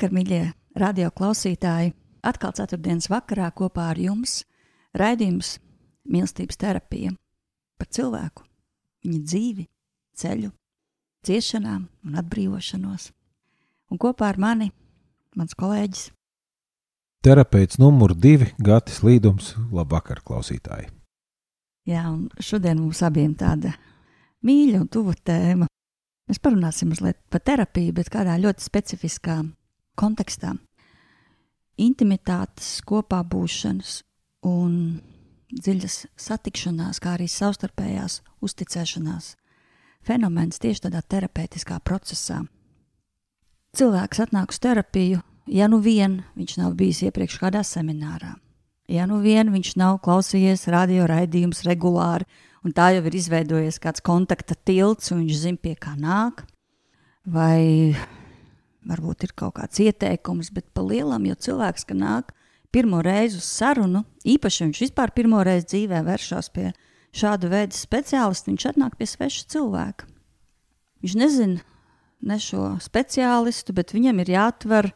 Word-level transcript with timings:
Labvakar, 0.00 0.16
mīļie 0.16 0.52
radio 0.80 1.10
klausītāji! 1.12 1.90
Atkal 2.24 2.54
ceturtdienas 2.56 3.10
vakarā 3.12 3.50
kopā 3.52 3.90
ar 3.92 3.98
jums 4.00 4.46
raidījums 4.96 5.58
mīlestības 6.08 6.56
terapija 6.56 7.10
par 7.76 7.90
cilvēku, 7.92 8.46
viņa 9.04 9.20
dzīvi, 9.20 9.66
ceļu, 10.16 10.48
ciešanām 11.28 11.84
un 12.06 12.16
atbrīvošanos. 12.16 13.10
Un 13.92 14.00
kopā 14.00 14.30
ar 14.32 14.40
mani 14.40 14.70
mans 15.36 15.52
kolēģis. 15.52 16.06
Terapeits 17.20 17.76
numur 17.76 18.16
divi- 18.16 18.54
Gatis 18.70 19.04
Līdums. 19.04 19.52
Labvakar, 19.70 20.24
klausītāji! 20.24 20.88
Jā, 21.84 22.08
un 22.08 22.30
šodien 22.40 22.80
mums 22.80 23.02
abiem 23.02 23.36
tāda 23.36 23.76
mīļa 24.40 24.80
un 24.80 24.88
tuva 24.88 25.12
tēma. 25.12 25.68
Mēs 26.26 26.40
parunāsim 26.40 26.88
mazliet 26.88 27.20
par 27.28 27.44
terapiju, 27.44 27.92
bet 27.92 28.08
kādā 28.08 28.40
ļoti 28.40 28.64
specifiskā 28.64 29.42
kontekstā. 30.00 30.54
Intimitātes, 31.80 32.78
kopā 32.84 33.20
būšanas 33.24 34.00
un 34.48 34.72
dziļas 35.52 36.04
satikšanās, 36.20 37.00
kā 37.02 37.16
arī 37.16 37.28
savstarpējās 37.30 38.20
uzticēšanās 38.44 39.34
fenomens 40.06 40.60
tieši 40.60 40.86
tādā 40.86 41.02
terapeitiskā 41.02 41.80
procesā. 41.84 42.40
Cilvēks 43.76 44.22
atnāk 44.24 44.54
uz 44.54 44.60
terapiju, 44.62 45.20
ja 45.46 45.68
nu 45.70 45.80
vien 45.84 46.20
viņš 46.38 46.56
nav 46.62 46.76
bijis 46.78 47.04
iepriekš 47.06 47.38
kādā 47.42 47.62
seminārā, 47.66 48.34
ja 48.90 49.06
nu 49.06 49.20
vien 49.22 49.52
viņš 49.52 49.74
nav 49.78 50.00
klausījies 50.04 50.66
radio 50.72 51.06
raidījumus 51.10 51.62
regulāri, 51.68 52.26
un 52.64 52.74
tā 52.76 52.90
jau 52.96 53.04
ir 53.06 53.18
izveidojies 53.20 53.78
kāds 53.82 54.02
kontakta 54.04 54.56
tilts, 54.56 55.12
un 55.12 55.22
viņš 55.24 55.42
zina, 55.44 55.60
pie 55.62 55.76
kā 55.78 55.94
nāk, 55.98 56.42
vai 57.24 57.94
varbūt 58.90 59.26
ir 59.26 59.34
kaut 59.38 59.56
kāds 59.58 59.80
ieteikums, 59.82 60.52
bet 60.54 60.68
pa 60.74 60.84
lielam, 60.84 61.26
jo 61.28 61.38
cilvēks, 61.46 61.86
ka 61.88 61.96
nāk 61.96 62.34
pirmo 62.74 63.00
reizi 63.02 63.40
uz 63.40 63.48
sarunu, 63.48 64.04
īpaši 64.26 64.66
viņš 64.66 64.84
vispār 64.86 65.14
pirmo 65.14 65.42
reizi 65.46 65.72
dzīvē 65.72 66.04
vēršas 66.06 66.52
pie 66.54 66.70
šāda 67.16 67.50
veida 67.50 67.76
speciālista, 67.76 68.50
viņš 68.50 68.68
atnāk 68.72 68.96
pie 68.98 69.08
sveša 69.10 69.48
cilvēka. 69.54 70.06
Viņš 71.02 71.16
nezina 71.18 71.64
ne 72.20 72.36
šo 72.40 72.74
speciālistu, 72.82 73.74
bet 73.74 73.94
viņam 73.96 74.20
ir 74.22 74.34
jāatver 74.36 74.90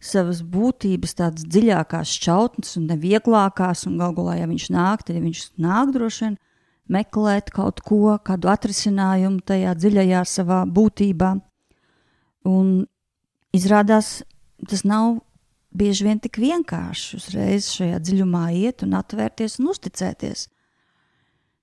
savas 0.00 0.40
būtības 0.44 1.16
tādas 1.18 1.44
dziļākās 1.48 2.12
šķautnes 2.16 2.76
un 2.80 2.86
nevieglākās, 2.88 3.84
un 3.88 3.98
galu 4.00 4.16
galā, 4.20 4.38
ja 4.40 4.48
viņš 4.48 4.70
nāk, 4.72 5.04
tad 5.04 5.18
ja 5.18 5.24
viņš 5.24 5.42
nāk 5.60 5.92
droši 5.96 6.24
vien 6.26 6.38
meklēt 6.90 7.52
kaut 7.54 7.82
ko, 7.86 8.16
kādu 8.24 8.50
atrisinājumu 8.50 9.44
tajā 9.46 9.74
dziļajā 9.78 10.22
savā 10.26 10.62
būtībā. 10.66 11.34
Un 12.48 12.70
Izrādās, 13.56 14.20
tas 14.68 14.84
nav 14.86 15.18
bieži 15.74 16.06
vien 16.06 16.20
tik 16.22 16.38
vienkārši 16.42 17.18
uzreiz 17.18 17.70
šajā 17.74 18.00
dziļumā 18.02 18.44
iet 18.58 18.84
un 18.86 18.96
atvērties 18.98 19.58
un 19.60 19.70
uzticēties. 19.72 20.46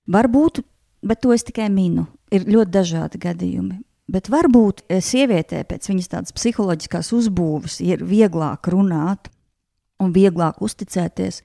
Varbūt, 0.08 0.62
bet 1.04 1.20
to 1.24 1.34
es 1.36 1.44
tikai 1.44 1.68
minu, 1.72 2.06
ir 2.32 2.48
ļoti 2.48 2.72
dažādi 2.72 3.20
gadījumi. 3.20 3.80
Bet 4.08 4.30
varbūt 4.32 4.86
sievietē 5.04 5.66
pēc 5.68 5.90
viņas 5.90 6.12
tādas 6.14 6.36
psiholoģiskās 6.36 7.10
uzbūves 7.12 7.82
ir 7.84 8.04
vieglāk 8.08 8.70
runāt 8.72 9.28
un 10.00 10.14
vieglāk 10.14 10.62
uzticēties. 10.64 11.42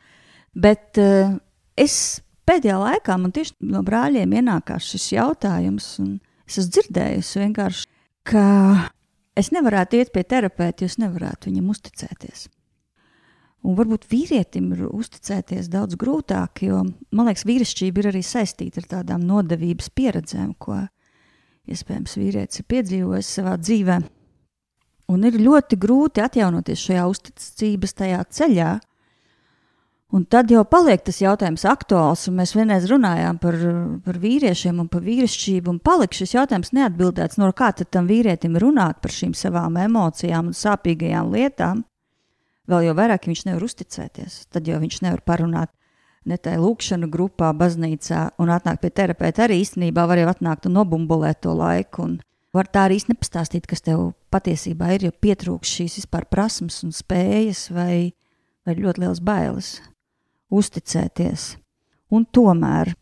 Bet 0.56 1.00
uh, 1.02 1.34
es 1.76 2.22
pēdējā 2.48 2.78
laikā 2.80 3.18
man 3.20 3.34
tieši 3.36 3.58
no 3.68 3.84
brāļiem 3.84 4.38
ienākās 4.40 4.94
šis 4.94 5.10
jautājums, 5.18 5.90
un 6.04 6.18
es 6.48 6.62
esmu 6.62 6.76
dzirdējusi 6.78 7.44
vienkārši, 7.44 7.88
ka 8.32 8.46
Es 9.38 9.50
nevarētu 9.54 9.98
iet 9.98 10.12
pie 10.14 10.22
terapeita, 10.30 10.84
jo 10.84 10.92
es 10.92 11.00
nevarētu 11.02 11.50
viņam 11.50 11.72
uzticēties. 11.74 12.48
Un 13.64 13.78
varbūt 13.78 14.10
vīrietim 14.12 14.74
ir 14.76 14.84
uzticēties 14.90 15.70
daudz 15.72 15.96
grūtāk, 16.00 16.66
jo 16.68 16.82
man 17.16 17.30
liekas, 17.30 17.46
vīrišķība 17.48 18.02
ir 18.02 18.10
arī 18.12 18.22
saistīta 18.28 18.82
ar 18.82 18.90
tādām 18.98 19.24
nodevības 19.24 19.88
pieredzēm, 19.96 20.52
ko 20.60 20.82
iespējams 21.72 22.18
vīrietis 22.20 22.60
ir 22.60 22.68
piedzīvojis 22.74 23.32
savā 23.40 23.56
dzīvē. 23.62 24.02
Un 25.14 25.28
ir 25.28 25.40
ļoti 25.40 25.80
grūti 25.80 26.24
atjaunoties 26.24 26.84
šajā 26.90 27.06
uzticības 27.12 27.96
tajā 28.02 28.20
ceļā, 28.36 28.70
Un 30.14 30.28
tad 30.30 30.52
jau 30.54 30.62
paliek 30.70 31.02
tas 31.02 31.18
jautājums 31.24 31.64
aktuāls, 31.66 32.28
un 32.30 32.36
mēs 32.38 32.52
vienreiz 32.54 32.84
runājām 32.86 33.40
par, 33.42 33.56
par 34.06 34.18
vīriešiem 34.22 34.84
un 34.84 34.90
par 34.94 35.02
vīrišķību, 35.02 35.72
un 35.72 35.80
palika 35.82 36.20
šis 36.20 36.36
jautājums 36.36 36.70
neatbildēts, 36.78 37.40
no 37.42 37.48
kā 37.58 37.72
tad 37.74 37.90
tam 37.90 38.06
vīrietim 38.06 38.60
runāt 38.62 39.00
par 39.02 39.10
šīm 39.10 39.32
savām 39.34 39.80
emocijām 39.82 40.52
un 40.52 40.58
sāpīgajām 40.58 41.32
lietām. 41.34 41.82
Vēl 42.70 42.86
jau 42.86 42.94
vairāk 43.00 43.26
viņš 43.26 43.42
nevar 43.48 43.66
uzticēties, 43.66 44.36
tad 44.54 44.70
jau 44.70 44.78
viņš 44.84 45.00
nevar 45.02 45.24
parunāt 45.26 45.72
ne 46.30 46.38
tajā 46.38 46.60
lūkšanu 46.62 47.10
grupā, 47.10 47.50
baznīcā, 47.58 48.28
un 48.38 48.52
atnākt 48.54 48.84
pie 48.84 48.92
terapeita 48.94 49.48
arī 49.48 49.64
īstenībā 49.64 50.06
var 50.06 50.22
jau 50.22 50.28
atnākt 50.30 50.68
un 50.70 50.78
nobumbulēt 50.78 51.42
to 51.48 51.56
laiku. 51.58 52.06
Un 52.06 52.20
var 52.54 52.70
tā 52.70 52.84
arī 52.86 53.00
nepastāstīt, 53.10 53.66
kas 53.66 53.82
tev 53.82 54.12
patiesībā 54.30 54.92
ir, 54.94 55.08
jo 55.10 55.16
pietrūks 55.26 55.74
šīs 55.80 55.98
vispār 56.04 56.30
prasmes 56.30 56.84
un 56.86 56.94
spējas 56.94 57.72
vai, 57.74 58.14
vai 58.62 58.78
ļoti 58.78 59.04
liels 59.08 59.24
bailes 59.26 59.72
uzticēties. 60.54 61.54
Un 62.14 62.26
tomēr, 62.30 62.94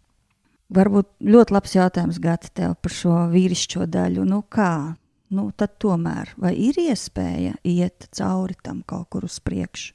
varbūt 0.72 1.10
ļoti 1.28 1.56
labs 1.56 1.76
jautājums 1.76 2.20
Gata 2.24 2.52
tev 2.56 2.76
par 2.82 2.96
šo 2.96 3.16
vīrišķo 3.32 3.88
daļu. 3.92 4.26
Nu 4.28 4.42
kā? 4.48 4.96
Nu, 5.32 5.48
tad 5.56 5.78
tomēr, 5.80 6.34
vai 6.36 6.52
ir 6.60 6.76
iespēja 6.82 7.56
iet 7.64 8.10
cauri 8.12 8.58
tam 8.64 8.82
kaut 8.84 9.08
kur 9.14 9.28
uz 9.30 9.38
priekšu? 9.40 9.94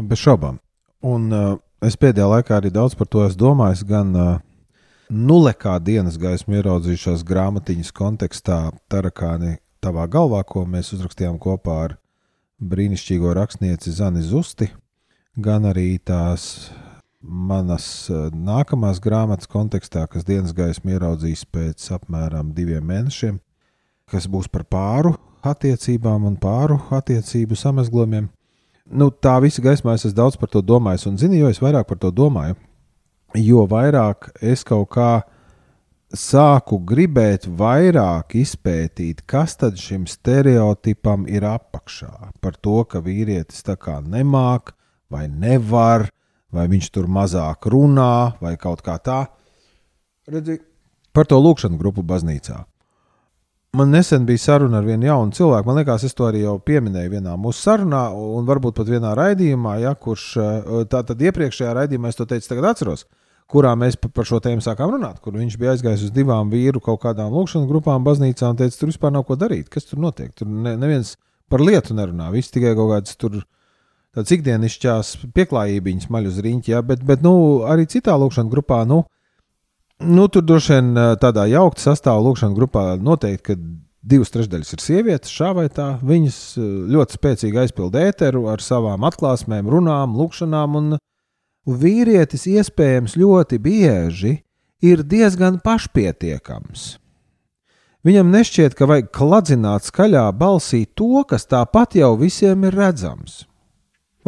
Bez 0.00 0.22
šaubām. 0.22 0.56
Un 1.04 1.28
uh, 1.34 1.58
es 1.84 1.98
pēdējā 2.00 2.28
laikā 2.32 2.56
arī 2.56 2.70
daudz 2.72 2.96
par 2.96 3.10
to 3.12 3.26
esmu 3.26 3.42
domājis, 3.42 3.84
gan 3.84 4.14
uh, 4.16 4.30
nulekā 5.12 5.76
dienas 5.84 6.16
gaismu 6.20 6.56
ieraudzījušās 6.62 7.26
grāmatiņas 7.28 7.92
kontekstā, 7.92 8.58
Tarakāni, 8.88 9.58
tavā 9.84 10.08
galvā, 10.08 10.40
ko 10.48 10.64
mēs 10.64 10.94
uzrakstījām 10.96 11.36
kopā 11.42 11.76
ar 11.84 11.98
brīnišķīgo 12.58 13.36
rakstnieci 13.36 13.92
Zani 13.94 14.24
Zusti 14.24 14.70
gan 15.38 15.68
arī 15.70 15.98
tās 16.02 16.68
manas 17.22 18.08
eh, 18.10 18.28
nākamās 18.34 19.00
grāmatas 19.02 19.50
kontekstā, 19.50 20.06
kas 20.10 20.26
dienas 20.26 20.54
gaismu 20.56 20.94
ieraudzīs 20.96 21.44
pēc 21.52 21.90
apmēram 21.94 22.52
diviem 22.56 22.84
mēnešiem, 22.86 23.38
kas 24.10 24.28
būs 24.30 24.50
par 24.50 24.66
pāru 24.66 25.14
attiecībām 25.46 26.26
un 26.26 26.36
pāru 26.40 26.80
attiecību 26.94 27.58
samazglojumiem. 27.58 28.28
Nu, 28.88 29.10
tā 29.12 29.36
visa 29.44 29.62
gaismā 29.62 29.94
es 29.94 30.06
esmu 30.08 30.16
daudz 30.16 30.38
par 30.40 30.50
to 30.50 30.62
domājis, 30.64 31.06
un 31.10 31.18
zinu, 31.20 31.36
jo 31.42 31.50
es 31.52 31.60
vairāk 31.60 31.86
par 31.90 31.98
to 32.00 32.10
domāju, 32.10 32.56
jo 33.36 33.66
vairāk 33.68 34.30
es 34.40 34.64
kaut 34.64 34.88
kā 34.94 35.10
sāku 36.08 36.78
gribēt 36.88 37.44
vairāk 37.52 38.38
izpētīt, 38.40 39.26
kas 39.28 39.58
tad 39.60 39.76
šim 39.76 40.06
stereotipam 40.08 41.26
ir 41.28 41.44
apakšā. 41.44 42.32
Par 42.40 42.56
to, 42.56 42.80
ka 42.88 43.02
vīrietis 43.04 43.60
tā 43.66 43.76
kā 43.76 43.98
nemāk, 44.00 44.72
vai 45.12 45.26
nevar, 45.28 46.08
vai 46.54 46.68
viņš 46.70 46.88
tur 46.94 47.08
mazāk 47.10 47.68
runā, 47.72 48.38
vai 48.40 48.56
kaut 48.60 48.82
kā 48.84 48.96
tā. 49.02 49.24
Redzi, 50.28 50.58
par 51.16 51.28
to 51.28 51.38
lūkšanu 51.40 51.78
grupu 51.80 52.04
baznīcā. 52.06 52.62
Man 53.76 53.92
nesen 53.92 54.24
bija 54.24 54.40
saruna 54.40 54.78
ar 54.80 54.86
vienu 54.88 55.04
jaunu 55.10 55.34
cilvēku. 55.36 55.68
Man 55.68 55.76
liekas, 55.76 56.04
es 56.08 56.16
to 56.16 56.24
arī 56.24 56.40
jau 56.40 56.54
pieminēju 56.64 57.12
vienā 57.18 57.34
mūsu 57.40 57.66
sarunā, 57.66 58.06
un 58.16 58.46
varbūt 58.48 58.78
pat 58.78 58.88
vienā 58.88 59.12
raidījumā, 59.16 59.74
ja, 59.82 59.92
kurš 59.92 60.28
tā 60.88 61.02
tad 61.10 61.24
iepriekšējā 61.28 61.74
raidījumā, 61.76 62.08
es 62.08 62.16
to 62.16 62.24
teicu, 62.28 62.48
tagad 62.48 62.70
atceros, 62.70 63.04
kurā 63.48 63.74
mēs 63.76 63.98
par 64.00 64.28
šo 64.28 64.40
tēmu 64.44 64.64
sākām 64.64 64.94
runāt, 64.96 65.20
kur 65.24 65.36
viņš 65.36 65.58
bija 65.60 65.76
aizgājis 65.76 66.06
uz 66.08 66.14
divām 66.16 66.48
vīru 66.52 66.80
kaut 66.84 67.02
kādām 67.04 67.36
lūkšanas 67.36 67.68
grupām 67.68 68.08
baznīcā 68.08 68.48
un 68.54 68.60
teica, 68.60 68.80
tur 68.80 68.92
vispār 68.92 69.12
nav 69.12 69.28
ko 69.28 69.36
darīt. 69.40 69.68
Kas 69.72 69.88
tur 69.88 70.00
notiek? 70.00 70.32
Tur 70.36 70.48
ne, 70.48 70.72
neviens 70.80 71.14
par 71.52 71.60
lietu 71.64 71.96
nerunā, 71.96 72.32
viss 72.32 72.52
tikai 72.54 72.72
kaut 72.76 72.92
kāds 72.94 73.20
tur. 73.20 73.42
Tāds 74.16 74.32
ikdienišķās 74.34 75.12
pieklājības 75.36 76.08
maļus 76.10 76.40
riņķi, 76.44 76.72
ja, 76.72 76.82
bet, 76.82 77.04
bet 77.06 77.22
nu, 77.22 77.34
arī 77.68 77.84
citā 77.90 78.16
lūkšanas 78.18 78.52
grupā, 78.52 78.82
nu, 78.88 79.04
Nu, 79.98 80.28
tur 80.30 80.44
droši 80.46 80.76
vien 80.76 80.92
tādā 81.18 81.48
jaukta 81.50 81.88
sastāvā 81.88 82.22
lūkšanā 82.22 82.54
grupā 82.54 82.82
noteikti, 83.02 83.42
ka 83.48 83.54
divas 84.08 84.30
trešdaļas 84.30 84.76
ir 84.76 84.82
sievietes, 84.82 85.32
šā 85.34 85.50
vai 85.56 85.66
tā. 85.74 85.88
Viņas 86.06 86.38
ļoti 86.94 87.18
spēcīgi 87.18 87.58
aizpilda 87.64 88.04
ēteru 88.06 88.44
ar 88.52 88.62
savām 88.62 89.02
atklāsmēm, 89.08 89.66
runām, 89.66 90.14
lūkšanām, 90.20 90.78
un 90.78 90.94
vīrietis 91.66 92.46
iespējams 92.46 93.18
ļoti 93.18 93.58
bieži 93.58 94.36
ir 94.86 95.02
diezgan 95.02 95.58
pašpietiekams. 95.66 96.86
Viņam 98.06 98.30
nešķiet, 98.30 98.78
ka 98.78 98.86
vajag 98.86 99.10
kladzināt 99.10 99.90
skaļā 99.90 100.28
balsī 100.38 100.84
to, 100.94 101.24
kas 101.26 101.50
tāpat 101.50 101.98
jau 101.98 102.14
visiem 102.22 102.62
ir 102.70 102.78
redzams. 102.78 103.47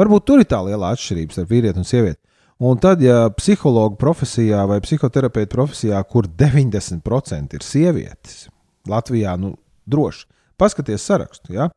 Varbūt 0.01 0.27
tur 0.27 0.43
ir 0.43 0.49
tā 0.49 0.63
liela 0.65 0.95
atšķirība 0.95 1.37
starp 1.37 1.53
vīrieti 1.53 1.83
un 1.83 1.89
sievieti. 1.89 2.21
Un 2.61 2.77
tad, 2.81 3.01
ja 3.01 3.31
psihologa 3.33 3.97
profesijā 4.01 4.67
vai 4.69 4.81
psihoterapeita 4.85 5.53
profesijā, 5.55 6.01
kur 6.05 6.29
90% 6.29 7.57
ir 7.57 7.65
sievietes, 7.65 8.43
Latvijā 8.89 9.37
nu, 9.41 9.55
droši 9.89 10.27
paskaties 10.61 11.07
sarakstu, 11.09 11.55
ja? 11.57 11.71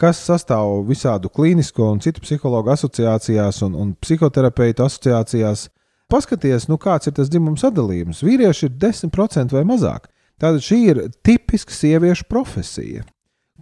kas 0.00 0.22
sastāv 0.24 0.86
visādu 0.88 1.28
klīnisko 1.32 1.90
un 1.92 2.00
citu 2.02 2.22
psihologu 2.24 2.72
asociācijās 2.72 3.60
un, 3.66 3.76
un 3.76 3.92
psihoterapeitu 4.00 4.86
asociācijās. 4.86 5.68
Paskaties, 6.12 6.66
nu, 6.68 6.78
kāds 6.80 7.08
ir 7.08 7.14
tas 7.16 7.30
dzimuma 7.32 7.60
sadalījums. 7.60 8.24
Vīrieši 8.24 8.66
ir 8.68 8.72
10% 8.80 9.54
vai 9.54 9.62
mazāk. 9.68 10.08
Tātad 10.40 10.64
šī 10.64 10.78
ir 10.90 11.02
tipiska 11.24 11.72
sieviešu 11.76 12.26
profesija, 12.28 13.04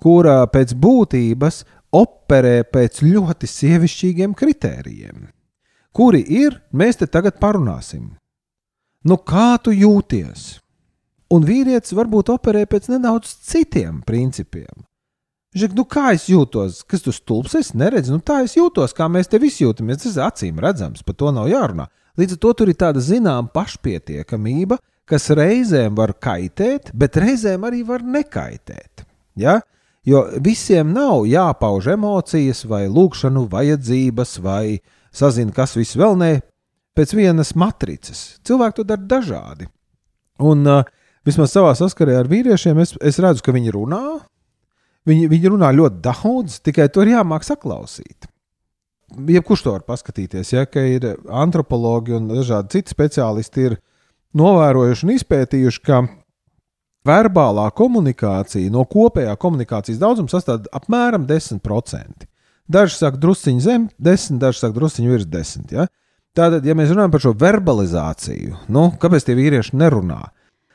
kurā 0.03 0.39
pēc 0.51 0.73
būtības 0.79 1.65
operē 1.96 2.62
pēc 2.70 3.02
ļoti 3.02 3.50
sievišķīgiem 3.50 4.34
kritērijiem 4.38 5.28
kuri 5.92 6.22
ir, 6.22 6.60
mēs 6.72 7.00
te 7.00 7.08
tagad 7.10 7.38
parunāsim. 7.42 8.14
Nu, 9.06 9.16
kā 9.16 9.56
tu 9.62 9.72
jūties? 9.75 10.60
Un 11.31 11.46
vīrietis 11.46 11.94
varbūt 11.94 12.32
operē 12.34 12.66
pēc 12.69 12.90
nedaudz 12.90 13.32
citiem 13.46 14.00
principiem. 14.06 14.87
Žek, 15.54 15.75
nu 15.75 15.84
kā 15.90 16.12
es 16.14 16.28
jūtos? 16.31 16.82
Kas 16.87 17.02
tu 17.02 17.14
stulbs? 17.14 17.56
Es 17.58 17.72
neredzu, 17.75 18.14
nu 18.19 18.22
tā 18.22 18.40
es 18.44 18.54
jūtos, 18.58 18.94
kā 18.94 19.08
mēs 19.10 19.31
te 19.31 19.38
visi 19.42 19.64
jūtamies. 19.64 20.02
Tas 20.04 20.19
ir 20.19 20.26
acīm 20.26 20.60
redzams, 20.62 21.02
par 21.06 21.16
to 21.19 21.32
nav 21.34 21.48
jārunā. 21.50 21.88
Līdz 22.19 22.37
ar 22.37 22.40
to 22.44 22.52
tur 22.58 22.70
ir 22.70 22.78
tāda 22.78 23.02
zināmā 23.02 23.50
pašpietiekamība, 23.54 24.78
kas 25.10 25.31
reizēm 25.34 25.96
var 25.98 26.12
kaitēt, 26.22 26.92
bet 26.94 27.19
reizēm 27.19 27.66
arī 27.66 27.82
var 27.87 28.04
nekaitēt. 28.06 29.06
Ja? 29.38 29.58
Jo 30.11 30.25
visiem 30.43 30.95
nav 30.95 31.27
jāpauž 31.29 31.93
emocijas, 31.95 32.65
vai 32.67 32.87
lūkšanu 32.91 33.45
vajadzības, 33.51 34.39
vai 34.43 34.81
sazina, 35.15 35.55
kas 35.55 35.77
viss 35.79 35.99
vēl 35.99 36.17
nē, 36.19 36.31
pēc 36.99 37.15
vienas 37.15 37.53
matricas. 37.59 38.41
Cilvēki 38.47 38.81
to 38.81 38.87
dara 38.89 39.07
dažādi. 39.15 39.69
Un 40.41 40.65
uh, 40.67 40.89
vismaz 41.27 41.53
savā 41.55 41.75
saskarē 41.79 42.17
ar 42.21 42.31
vīriešiem 42.31 42.81
es, 42.83 42.97
es 43.05 43.21
redzu, 43.23 43.45
ka 43.45 43.55
viņi 43.55 43.75
runā. 43.77 44.03
Viņi, 45.09 45.31
viņi 45.33 45.53
runā 45.55 45.71
ļoti 45.77 46.03
daudz, 46.05 46.59
tikai 46.65 46.91
to 46.93 47.05
ir 47.05 47.15
jāmāk 47.15 47.47
saklausīt. 47.47 48.29
Jebkurš 49.11 49.62
to 49.65 49.73
var 49.75 49.85
paskatīties, 49.89 50.53
ja 50.53 50.67
ir 50.87 51.07
antropologi 51.35 52.15
un 52.15 52.29
dažādi 52.31 52.77
citi 52.77 52.95
speciālisti, 52.95 53.71
ir 53.71 53.79
novērojuši 54.39 55.07
un 55.07 55.15
izpētījuši, 55.17 55.83
ka 55.87 56.03
verbālā 57.06 57.69
komunikācija 57.76 58.73
no 58.73 58.85
kopējā 58.88 59.37
komunikācijas 59.41 60.00
daudzuma 60.00 60.32
sastāv 60.32 60.69
apmēram 60.76 61.26
10%. 61.29 62.26
Daži 62.70 62.94
saka, 62.94 63.19
drusciņš 63.19 63.62
zem, 63.64 63.88
desmit, 63.99 64.38
daži 64.43 64.62
saka, 64.62 64.76
drusciņš 64.76 65.11
virs 65.11 65.26
desmit. 65.26 65.73
Ja? 65.75 65.88
Tātad, 66.37 66.67
ja 66.67 66.76
mēs 66.79 66.93
runājam 66.93 67.11
par 67.11 67.25
šo 67.25 67.32
verbalizāciju, 67.38 68.61
nu, 68.70 68.85
kāpēc 69.02 69.26
tie 69.26 69.35
vīrieši 69.35 69.75
nerunā? 69.81 70.20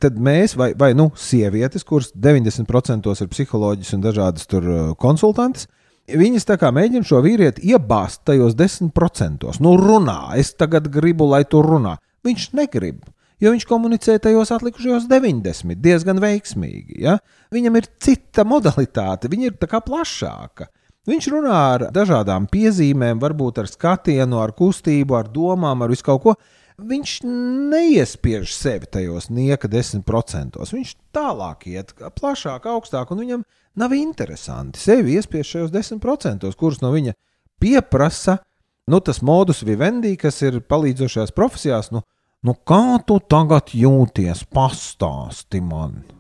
Tad 0.04 0.18
mēs, 0.20 0.58
vai, 0.60 0.74
vai 0.76 0.92
nu, 0.98 1.08
sievietes, 1.16 1.86
kuras 1.88 2.10
90% 2.12 3.14
ir 3.16 3.32
psiholoģijas 3.32 3.96
un 3.96 4.04
dažādas 4.04 4.50
tur 4.52 4.68
uh, 4.68 4.82
konsultantes, 5.00 5.70
viņas 6.12 6.50
tā 6.50 6.58
kā 6.60 6.74
mēģina 6.76 7.08
šo 7.08 7.22
vīrieti 7.24 7.64
iebāzt 7.72 8.26
tajos 8.28 8.58
10%. 8.60 9.48
Nu, 9.64 9.78
runā, 9.80 10.36
es 10.36 10.52
tagad 10.60 10.92
gribu, 10.92 11.30
lai 11.32 11.46
tu 11.48 11.64
runā. 11.64 11.96
Viņš 12.28 12.50
negrib 12.60 13.06
jo 13.42 13.52
viņš 13.54 13.66
komunicē 13.70 14.18
tajos 14.24 14.52
atlikušajos 14.56 15.08
90 15.12 15.82
diezgan 15.84 16.22
veiksmīgi. 16.24 17.00
Ja? 17.06 17.18
Viņam 17.54 17.80
ir 17.80 17.90
cita 18.02 18.46
modalitāte, 18.48 19.32
viņa 19.32 19.52
ir 19.52 19.58
tā 19.62 19.70
kā 19.72 19.82
plašāka. 19.84 20.70
Viņš 21.06 21.28
runā 21.30 21.58
ar 21.76 21.88
dažādām 21.94 22.48
piezīmēm, 22.50 23.20
varbūt 23.22 23.62
ar 23.62 23.70
skatienu, 23.70 24.40
ar 24.42 24.56
kustību, 24.58 25.18
ar 25.18 25.30
domām, 25.30 25.84
ar 25.86 25.94
visu 25.94 26.08
kaut 26.08 26.24
ko. 26.24 26.34
Viņš 26.76 27.12
neiespiež 27.72 28.52
sevi 28.52 28.90
tajos 28.92 29.30
nieka 29.32 29.70
desmit 29.72 30.04
procentos. 30.08 30.74
Viņš 30.76 30.96
tālāk 31.16 31.70
iet, 31.72 31.94
plašāk, 32.18 32.66
augstāk, 32.68 33.14
un 33.14 33.22
viņam 33.22 33.46
nav 33.80 33.94
interesanti 33.96 34.82
sevi 34.82 35.16
iespiest 35.16 35.54
šajos 35.54 35.72
desmit 35.72 36.02
procentos, 36.04 36.58
kurus 36.60 36.82
no 36.84 36.92
viņa 36.92 37.14
pieprasa 37.62 38.40
nu, 38.92 39.00
tas 39.00 39.22
modus 39.22 39.64
vivendi, 39.66 40.18
kas 40.20 40.42
ir 40.46 40.60
palīdzošajās 40.66 41.34
profesijās. 41.38 41.92
Nu, 41.94 42.04
nu 42.46 42.54
kā 42.68 43.00
tu 43.08 43.18
tagad 43.34 43.74
jūties? 43.74 44.46
Pastāsti 44.54 45.64
man! 45.66 46.15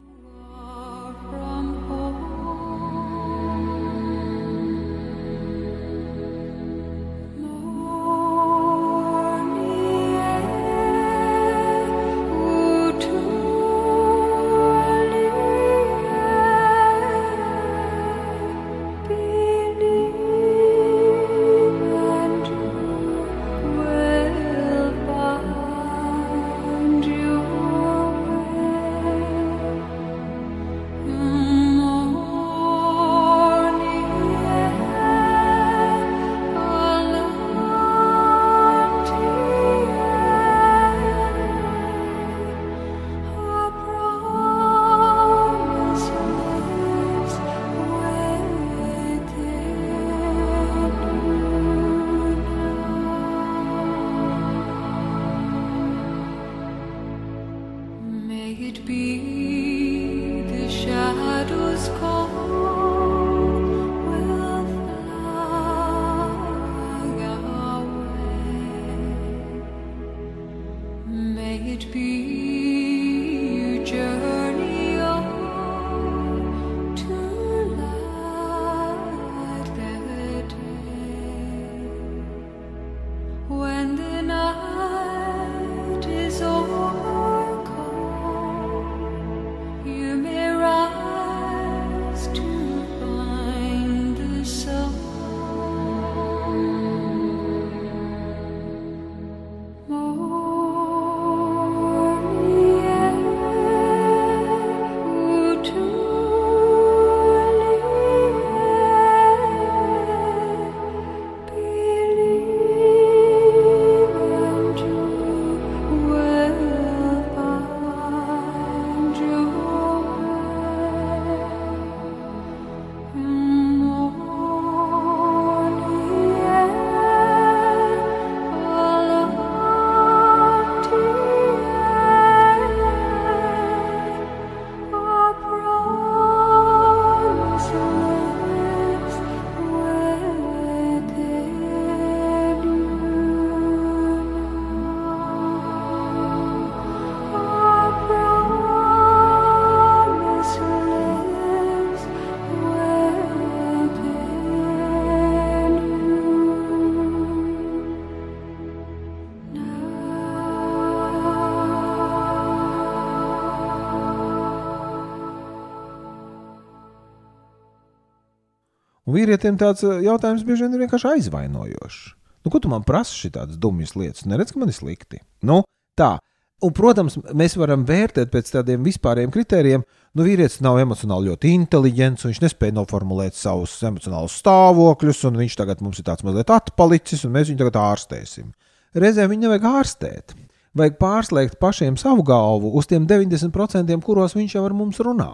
Un 169.15 169.22
vīrietim 169.22 169.55
tāds 169.55 169.79
uh, 169.88 170.01
jautājums 170.03 170.41
bieži 170.43 170.65
vien 170.65 170.74
ir 170.75 170.81
vienkārši 170.84 171.07
aizvainojošs. 171.13 172.00
Nu, 172.43 172.51
ko 172.51 172.60
tu 172.60 172.67
man 172.67 172.84
prasi 172.84 173.15
šādas 173.15 173.55
dumjas 173.55 173.93
lietas? 173.95 174.25
Neredz, 174.27 174.51
ka 174.51 174.60
man 174.60 174.74
ir 174.74 174.75
slikti. 174.75 175.22
Nu, 175.48 175.62
tā. 175.95 176.17
Un, 176.63 176.74
protams, 176.75 177.15
mēs 177.31 177.55
varam 177.55 177.86
vērtēt 177.88 178.27
pēc 178.34 178.51
tādiem 178.57 178.84
vispāriem 178.84 179.31
kritērijiem. 179.31 179.86
Nu, 180.19 180.25
vīrietis 180.27 180.60
nav 180.65 180.81
emocionāli 180.84 181.31
ļoti 181.31 181.53
inteliģents, 181.62 182.27
viņš 182.27 182.43
nespēja 182.43 182.75
noformulēt 182.75 183.39
savus 183.39 183.77
emocionālus 183.88 184.36
stāvokļus, 184.43 185.24
un 185.31 185.39
viņš 185.45 185.57
tagad 185.63 185.86
mums 185.86 186.03
ir 186.03 186.10
tāds 186.12 186.27
mazliet 186.27 186.51
atpalicis, 186.51 187.24
un 187.24 187.36
mēs 187.38 187.48
viņu 187.53 187.63
tagad 187.63 187.79
ārstēsim. 187.86 188.51
Reizēm 189.00 189.31
viņu 189.31 189.48
nevajag 189.48 189.72
ārstēt. 189.72 190.36
Vajag 190.75 191.00
pārslēgt 191.00 191.60
pašiem 191.63 191.95
savu 191.95 192.27
galvu 192.27 192.75
uz 192.75 192.91
tiem 192.91 193.07
90%, 193.07 193.95
kuros 194.03 194.36
viņš 194.36 194.60
jau 194.60 194.67
ar 194.67 194.75
mums 194.75 195.00
runā. 195.00 195.31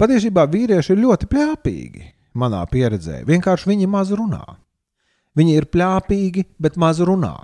Patiesībā 0.00 0.48
vīrieši 0.50 0.96
ir 0.96 1.04
ļoti 1.04 1.28
plāpīgi, 1.30 2.06
manā 2.38 2.62
pieredzē. 2.70 3.22
Vienkārši 3.28 3.70
viņi 3.70 3.88
maz 3.90 4.12
runā. 4.14 4.44
Viņi 5.38 5.56
ir 5.58 5.66
plāpīgi, 5.70 6.44
bet 6.62 6.76
maz 6.78 7.00
runā. 7.02 7.34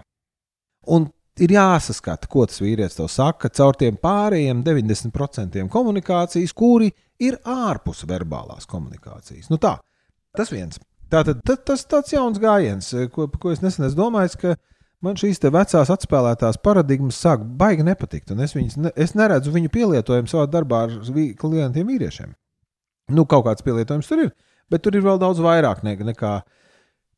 Un 0.91 1.09
ir 1.41 1.55
jāsaskata, 1.55 2.29
ko 2.31 2.45
tas 2.49 2.61
vīrietis 2.63 2.99
tev 2.99 3.09
saka 3.11 3.51
caur 3.55 3.79
tiem 3.79 3.99
pārējiem 4.01 4.63
90% 4.67 5.67
komunikācijas, 5.73 6.55
kuri 6.57 6.91
ir 7.23 7.39
ārpus 7.49 8.05
verbālās 8.09 8.69
komunikācijas. 8.71 9.51
Nu 9.53 9.59
tā, 9.63 9.77
tas 10.37 10.53
viens. 10.53 10.81
Tātad 11.11 11.41
tā, 11.47 11.57
tas 11.67 11.83
tāds 11.91 12.13
jauns 12.15 12.39
gājiens, 12.39 12.93
ko, 13.15 13.27
ko 13.41 13.51
es 13.51 13.63
nesen 13.65 13.89
domājis, 13.99 14.37
ka 14.39 14.55
man 15.03 15.19
šīs 15.19 15.43
vecās 15.43 15.91
atspēlētās 15.91 16.61
paradigmas 16.63 17.19
sāk 17.19 17.43
baigi 17.43 17.87
nepatikt, 17.87 18.31
es, 18.31 18.55
viņas, 18.55 18.77
ne, 18.79 18.93
es 18.95 19.17
neredzu 19.19 19.51
viņu 19.55 19.73
pielietojumu 19.75 20.31
savā 20.31 20.47
darbā 20.51 20.85
ar 20.87 20.95
klientiem 21.41 21.91
vīriešiem. 21.91 22.37
Nu, 23.11 23.25
kaut 23.27 23.49
kāds 23.49 23.67
pielietojums 23.67 24.07
tur 24.07 24.23
ir, 24.29 24.31
bet 24.71 24.85
tur 24.85 24.97
ir 24.97 25.05
vēl 25.05 25.21
daudz 25.21 25.43
vairāk 25.43 25.85
ne, 25.87 25.97
nekā 26.11 26.35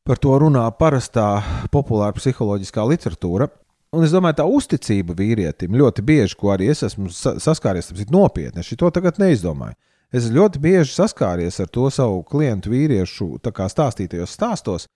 par 0.06 0.18
to 0.18 0.34
runā 0.42 0.64
parastā 0.78 1.42
populāra 1.74 2.16
psiholoģiskā 2.16 2.84
literatūra. 2.90 3.48
Un 3.92 4.06
es 4.06 4.12
domāju, 4.14 4.38
tā 4.40 4.46
uzticība 4.48 5.14
vīrietim 5.18 5.76
ļoti 5.76 6.04
bieži, 6.08 6.36
ko 6.40 6.54
arī 6.54 6.70
es 6.72 6.80
esmu 6.86 7.10
saskāries, 7.12 7.90
tas 7.90 8.00
ir 8.00 8.12
nopietni. 8.12 8.64
Es 8.64 8.72
to 8.80 8.88
tagad 8.90 9.20
neizdomāju. 9.20 9.76
Es 10.12 10.30
ļoti 10.32 10.60
bieži 10.60 10.92
saskāries 10.92 11.60
ar 11.60 11.68
to 11.72 11.88
savu 11.92 12.22
klientu 12.28 12.72
vīriešu 12.72 13.28
stāstītajos 13.40 14.32
stāstos. 14.32 14.88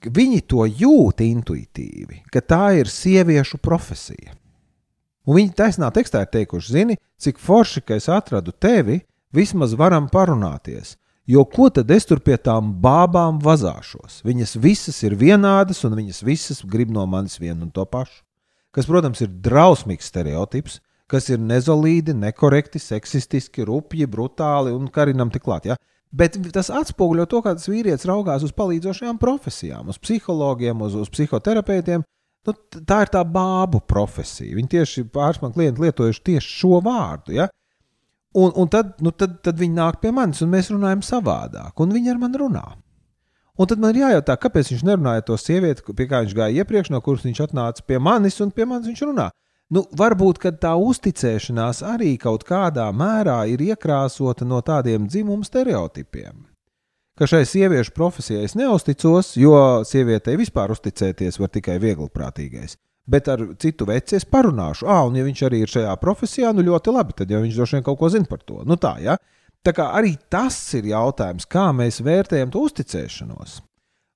Viņi 0.00 0.40
to 0.48 0.64
jūt 0.64 1.20
intuitīvi, 1.20 2.22
ka 2.32 2.40
tā 2.40 2.70
ir 2.80 2.88
sieviešu 2.88 3.60
profesija. 3.60 4.32
Un 5.28 5.36
viņi 5.36 5.52
taisnā 5.56 5.90
tekstā 5.92 6.24
ir 6.24 6.30
teikuši, 6.32 6.72
zini, 6.72 6.96
cik 7.20 7.40
forši, 7.40 7.82
ka 7.84 7.98
es 8.00 8.08
atradu 8.08 8.52
tevi, 8.56 9.02
vismaz 9.36 9.76
varam 9.76 10.08
parunāties. 10.08 10.96
Jo 11.30 11.44
ko 11.46 11.68
tad 11.70 11.90
es 11.94 12.08
tur 12.08 12.18
pie 12.26 12.34
tām 12.42 12.72
bābām 12.82 13.38
vazāšos? 13.44 14.22
Viņas 14.26 14.56
visas 14.58 14.96
ir 15.06 15.14
vienādas, 15.20 15.84
un 15.86 15.94
viņas 15.94 16.24
visas 16.26 16.62
grib 16.66 16.90
no 16.90 17.04
manis 17.06 17.38
vienu 17.38 17.68
un 17.68 17.70
to 17.74 17.84
pašu. 17.86 18.24
Kas, 18.74 18.88
protams, 18.90 19.20
ir 19.22 19.30
drausmīgs 19.44 20.08
stereotips, 20.10 20.80
kas 21.10 21.28
ir 21.30 21.38
nezolīdi, 21.42 22.14
nekorekti, 22.18 22.82
seksistiski, 22.82 23.66
rupji, 23.66 24.08
brutāli 24.10 24.74
un 24.74 24.90
karinam 24.90 25.30
tik 25.30 25.44
klāt. 25.46 25.68
Ja? 25.70 25.78
Bet 26.10 26.38
tas 26.54 26.70
atspoguļo 26.74 27.28
to, 27.30 27.42
kā 27.44 27.54
tas 27.54 27.70
vīrietis 27.70 28.08
raugās 28.10 28.46
uz 28.46 28.54
palīdzošajām 28.56 29.18
profesijām, 29.22 29.90
uz 29.90 29.98
psihologiem, 30.02 30.82
uz, 30.86 30.98
uz 30.98 31.10
psihoterapeitiem. 31.14 32.06
Nu, 32.46 32.54
tā 32.88 33.02
ir 33.04 33.12
tā 33.12 33.22
bābu 33.26 33.82
profesija. 33.86 34.56
Viņi 34.56 34.70
tieši 34.74 35.06
pāris 35.12 35.42
man 35.42 35.54
klienti 35.54 35.84
lietojuši 35.84 36.26
tieši 36.30 36.54
šo 36.62 36.80
vārdu. 36.82 37.36
Ja? 37.36 37.50
Un, 38.32 38.52
un 38.54 38.68
tad, 38.70 38.94
nu, 39.02 39.10
tad, 39.10 39.40
tad 39.42 39.58
viņi 39.58 39.74
nāk 39.74 39.98
pie 40.02 40.12
manis, 40.14 40.38
un 40.44 40.52
mēs 40.52 40.70
runājam 40.70 41.02
savādāk, 41.02 41.74
un 41.82 41.94
viņi 41.94 42.12
ar 42.12 42.18
mani 42.22 42.38
runā. 42.38 42.64
Un 43.60 43.68
tad 43.68 43.80
man 43.82 43.90
ir 43.92 44.04
jājautā, 44.04 44.36
kāpēc 44.38 44.70
viņš 44.70 44.84
nerunāja 44.86 45.24
to 45.26 45.36
sievieti, 45.36 45.82
pie 45.96 46.06
kā 46.08 46.22
viņš 46.22 46.34
gāja 46.38 46.62
iepriekš, 46.62 46.92
no 46.94 47.00
kuras 47.04 47.26
viņš 47.26 47.40
atnāca 47.48 47.84
pie 47.84 47.98
manis, 47.98 48.38
un 48.40 48.52
pie 48.54 48.64
manis 48.70 48.86
viņš 48.86 49.02
runā. 49.08 49.26
Nu, 49.70 49.82
varbūt 49.98 50.40
tā 50.62 50.72
uzticēšanās 50.78 51.82
arī 51.86 52.14
kaut 52.18 52.46
kādā 52.46 52.86
mērā 52.94 53.42
ir 53.50 53.60
iekrāsota 53.62 54.46
no 54.46 54.62
tādiem 54.62 55.06
dzimumu 55.10 55.46
stereotipiem. 55.46 56.46
Ka 57.18 57.26
šai 57.26 57.42
sieviešu 57.44 57.92
profesijai 57.92 58.46
es 58.46 58.54
neusticos, 58.56 59.34
jo 59.36 59.82
sievietei 59.84 60.38
vispār 60.40 60.72
uzticēties 60.72 61.38
var 61.38 61.50
tikai 61.52 61.76
viegliprātīgais 61.82 62.78
bet 63.10 63.28
ar 63.32 63.42
citu 63.60 63.86
veci 63.88 64.16
es 64.18 64.26
parunāšu. 64.28 64.86
Ah, 64.88 65.02
un 65.08 65.18
ja 65.18 65.24
viņš 65.26 65.42
arī 65.48 65.64
ir 65.64 65.72
šajā 65.72 65.94
profesijā, 66.02 66.52
nu 66.54 66.64
ļoti 66.66 66.94
labi, 66.94 67.16
tad 67.18 67.32
jau 67.32 67.42
viņš 67.42 67.58
droši 67.58 67.78
vien 67.78 67.86
kaut 67.86 67.98
ko 68.00 68.10
zina 68.12 68.30
par 68.30 68.44
to. 68.46 68.60
Nu 68.68 68.78
tā, 68.80 68.96
ja? 69.02 69.18
tā 69.66 69.74
kā 69.76 69.90
arī 69.96 70.14
tas 70.32 70.56
ir 70.78 70.88
jautājums, 70.92 71.48
kā 71.50 71.66
mēs 71.76 72.00
vērtējam 72.06 72.52
to 72.54 72.62
uzticēšanos. 72.68 73.58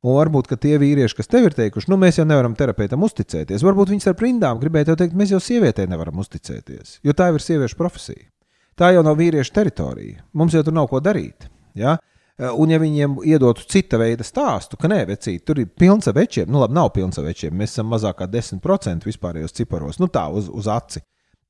Un 0.05 0.19
varbūt 0.19 0.51
tie 0.61 0.77
vīrieši, 0.81 1.17
kas 1.17 1.31
tev 1.33 1.49
ir 1.49 1.57
teikuši, 1.57 1.89
nu 1.89 1.97
mēs 2.01 2.21
jau 2.21 2.27
nevaram 2.29 2.55
terapeitam 2.57 3.05
uzticēties, 3.07 3.65
varbūt 3.65 3.95
viņi 3.95 4.11
ar 4.11 4.19
rindām 4.21 4.61
gribēja 4.61 4.91
te 4.91 4.99
teikt, 5.01 5.17
mēs 5.17 5.33
jau 5.33 5.41
sievietei 5.41 5.89
nevaram 5.89 6.21
uzticēties, 6.21 6.99
jo 7.05 7.15
tā 7.17 7.31
jau 7.31 7.39
ir 7.39 7.45
sieviešu 7.45 7.79
profesija. 7.81 8.29
Tā 8.77 8.91
jau 8.93 9.05
nav 9.07 9.17
vīriešu 9.17 9.55
teritorija. 9.55 10.25
Mums 10.35 10.57
jau 10.57 10.65
tur 10.67 10.75
nav 10.77 10.91
ko 10.91 10.99
darīt. 11.01 11.47
Ja? 11.79 11.95
Uh, 11.95 12.14
un, 12.35 12.71
ja 12.73 12.81
viņiem 12.83 13.21
iedotu 13.31 13.63
cita 13.71 13.99
veida 14.01 14.27
stāstu, 14.27 14.79
ka 14.81 14.91
nē, 14.91 15.05
vecīt, 15.13 15.45
tur 15.47 15.61
ir 15.63 15.71
pilns 15.71 16.09
ar 16.11 16.17
večiem, 16.17 16.49
nu 16.51 16.63
labi, 16.63 16.75
nav 16.75 16.91
pilns 16.97 17.21
ar 17.21 17.29
večiem, 17.29 17.55
mēs 17.55 17.77
esam 17.77 17.93
mazāk 17.93 18.19
kā 18.19 18.27
10% 18.31 19.07
vispārējos 19.07 19.55
ciparos, 19.55 20.01
nu 20.03 20.11
tā 20.11 20.27
uz, 20.35 20.51
uz 20.51 20.67
aci. 20.71 21.05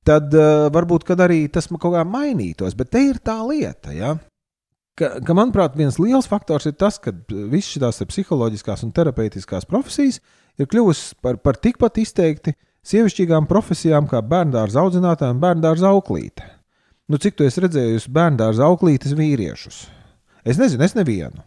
Tad 0.05 0.35
uh, 0.37 0.67
varbūt 0.73 1.09
arī 1.17 1.47
tas 1.49 1.71
kaut 1.73 1.95
kā 1.95 2.05
mainītos, 2.05 2.77
bet 2.77 2.91
te 2.93 3.01
ir 3.01 3.23
tā 3.25 3.39
lieta. 3.49 3.95
Ja? 3.97 4.13
Ka, 4.95 5.17
ka, 5.25 5.35
manuprāt, 5.35 5.79
viens 5.81 5.97
liels 5.99 6.29
faktors 6.29 6.69
ir 6.69 6.77
tas, 6.77 7.01
ka 7.01 7.15
visas 7.31 7.73
šīs 7.73 8.05
psiholoģiskās 8.11 8.85
un 8.85 8.93
terapeitiskās 8.93 9.65
profesijas 9.67 10.21
ir 10.61 10.69
kļuvusi 10.69 11.17
par, 11.25 11.41
par 11.41 11.57
tikpat 11.57 11.99
izteikti 12.05 12.53
sievišķīgām 12.85 13.49
profesijām 13.49 14.07
kā 14.11 14.21
bērngārza 14.21 14.85
audzinātāja 14.85 15.33
un 15.33 15.41
bērngārza 15.43 15.89
auklīte. 15.89 16.45
Nu, 17.09 17.17
cik 17.17 17.41
tu 17.41 17.49
esi 17.49 17.65
redzējusi 17.65 18.13
bērngārza 18.13 18.69
auklītes 18.69 19.17
vīriešus? 19.17 19.87
Es 20.45 20.61
nezinu, 20.61 20.85
es 20.85 20.95
nevienu. 20.97 21.43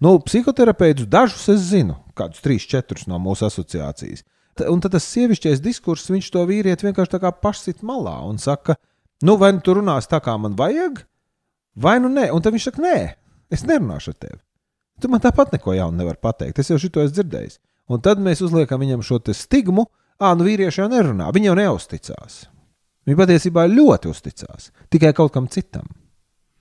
Nu, 0.00 0.14
psihoterapeitus 0.24 1.08
dažus 1.12 1.44
es 1.52 1.64
zinu, 1.68 1.98
kādus 2.16 2.40
trīs, 2.40 2.64
četrus 2.68 3.04
no 3.08 3.18
mūsu 3.20 3.44
asociācijas. 3.50 4.24
Un 4.68 4.80
tad 4.80 4.94
tas 4.96 5.06
sievišķais 5.12 5.60
diskurss, 5.64 6.08
viņš 6.12 6.30
to 6.32 6.44
vīrieti 6.48 6.88
vienkārši 6.88 7.14
tā 7.14 7.20
kā 7.20 7.30
pašsit 7.36 7.84
malā 7.86 8.16
un 8.28 8.40
saka, 8.40 8.76
nu, 9.24 9.36
vai 9.40 9.52
nu 9.56 9.60
tu 9.64 9.76
runāsi 9.76 10.08
tā, 10.08 10.20
kā 10.24 10.36
man 10.40 10.56
vajag, 10.56 11.02
vai 11.76 11.98
nu 12.00 12.08
nē. 12.12 12.30
Un 12.32 12.44
tad 12.44 12.56
viņš 12.56 12.70
saka, 12.70 12.84
nē, 12.84 12.96
es 13.52 13.64
nerunāšu 13.68 14.14
ar 14.14 14.18
tevi. 14.24 14.40
Tu 15.00 15.08
man 15.08 15.20
tāpat 15.24 15.52
neko 15.54 15.76
jaunu 15.76 16.00
nevari 16.00 16.20
pateikt. 16.20 16.60
Es 16.60 16.72
jau 16.72 16.80
šito 16.80 17.00
esmu 17.04 17.16
dzirdējis. 17.16 17.60
Un 17.90 18.00
tad 18.04 18.20
mēs 18.22 18.42
uzliekam 18.44 18.80
viņam 18.80 19.04
šo 19.04 19.20
stigmu, 19.36 19.86
ah, 20.20 20.36
nu 20.36 20.48
vīrieši 20.48 20.82
jau 20.82 20.88
nerunā, 20.92 21.30
viņi 21.34 21.50
jau 21.50 21.56
neusticās. 21.58 22.42
Viņi 23.08 23.16
patiesībā 23.18 23.64
ļoti 23.68 24.10
uzticās 24.12 24.70
tikai 24.92 25.12
kaut 25.16 25.32
kam 25.34 25.48
citam. 25.48 25.88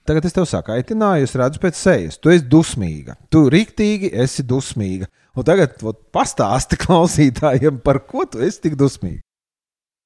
Tagad 0.08 0.25
es 0.25 0.34
tev 0.34 0.46
saku, 0.50 0.74
aitināju, 0.74 1.27
es 1.27 1.36
redzu 1.38 1.62
pēc 1.62 1.77
sejas. 1.77 2.18
Tu 2.18 2.32
esi 2.34 2.48
dusmīga. 2.50 3.15
Tu 3.29 3.44
rīktīgi 3.53 4.12
esi 4.24 4.46
dusmīga. 4.48 5.10
Un 5.38 5.46
tagad 5.46 5.75
pastāsti 6.13 6.79
klausītājiem, 6.82 7.82
par 7.86 8.01
ko 8.08 8.25
tu 8.29 8.41
esi 8.44 8.63
tik 8.65 8.77
dusmīga. 8.79 9.22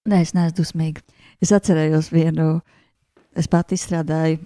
Nē, 0.09 0.19
es 0.25 0.33
neesmu 0.35 0.57
dusmīga. 0.57 1.03
Es 1.43 1.53
atcerējos 1.55 2.09
vienu, 2.11 2.57
es 3.39 3.47
pat 3.51 3.71
izstrādāju 3.71 4.41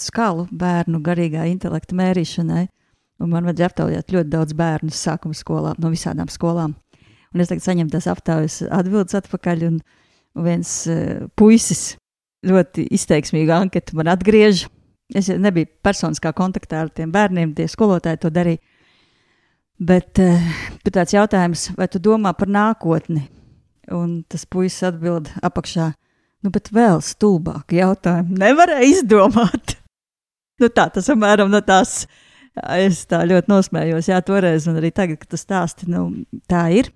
skalu 0.00 0.46
bērnu 0.50 1.02
garīgā 1.04 1.44
intelekta 1.50 1.96
mērīšanai. 1.98 2.64
Un 3.20 3.32
man 3.32 3.46
vajadzēja 3.48 3.70
aptaujāt 3.70 4.12
ļoti 4.12 4.32
daudz 4.32 4.56
bērnu 4.56 4.92
sākuma 4.92 5.36
skolām, 5.36 5.76
no 5.80 5.92
visām 5.92 6.28
skolām. 6.32 6.74
Un 7.32 7.44
es 7.44 7.52
tagad 7.52 7.64
saņemu 7.64 7.92
tās 7.92 8.08
aptaujas 8.08 8.58
atbildes 8.72 9.16
atpakaļ. 9.20 9.68
Un 9.70 9.78
viens 10.46 10.72
uh, 10.88 11.28
puisis 11.36 11.94
ļoti 12.46 12.86
izteiksmīgu 12.96 13.54
anketu 13.56 13.96
man 13.96 14.12
atgriež. 14.12 14.66
Es 15.14 15.28
nebiju 15.30 15.68
personiskā 15.86 16.32
kontaktā 16.34 16.80
ar 16.82 16.90
tiem 16.90 17.12
bērniem, 17.14 17.54
tie 17.54 17.68
skolotāji 17.70 18.18
to 18.24 18.30
darīja. 18.34 18.58
Bet 19.76 20.18
uh, 20.24 20.46
tāds 20.88 21.14
jautājums, 21.14 21.68
vai 21.76 21.86
tu 21.92 22.00
domā 22.02 22.32
par 22.34 22.48
nākotni? 22.50 23.26
Un 23.92 24.22
tas 24.26 24.46
puisis 24.50 24.82
atbild 24.88 25.28
apakšā, 25.46 25.92
nu, 26.42 26.50
bet 26.50 26.72
vēl 26.74 26.98
stulbāk 27.04 27.76
jautājumu 27.76 28.40
nevarēja 28.40 28.88
izdomāt. 28.88 29.76
nu, 30.60 30.70
tā 30.72 30.88
tas 30.94 31.12
apmēram 31.12 31.52
no 31.52 31.62
tās. 31.62 32.06
Es 32.56 33.02
tā 33.04 33.20
ļoti 33.28 33.52
nosmējos, 33.52 34.06
jā, 34.08 34.18
toreiz, 34.24 34.64
un 34.66 34.78
arī 34.80 34.88
tagad, 34.96 35.20
kad 35.20 35.34
tas 35.34 35.42
stāsti, 35.44 35.90
nu, 35.92 36.06
tā 36.48 36.64
ir. 36.72 36.88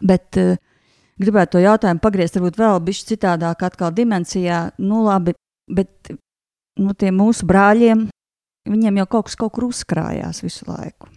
Bet 0.00 0.40
uh, 0.40 0.56
gribētu 1.20 1.58
to 1.58 1.66
jautājumu 1.66 2.02
pagriezt, 2.02 2.40
varbūt 2.40 2.58
vēl 2.58 2.80
bišķi 2.88 3.10
citādāk, 3.12 3.66
atkal 3.68 3.92
dimensijā. 3.94 4.70
Nu, 4.80 5.04
labi, 5.04 5.36
bet 5.68 6.16
nu, 6.80 6.94
tiem 6.98 7.16
mūsu 7.20 7.46
brāļiem, 7.48 8.06
viņiem 8.68 9.02
jau 9.02 9.06
kaut 9.16 9.28
kas 9.28 9.38
kaut 9.40 9.54
kur 9.56 9.68
uzkrājās 9.70 10.42
visu 10.44 10.66
laiku. 10.68 11.10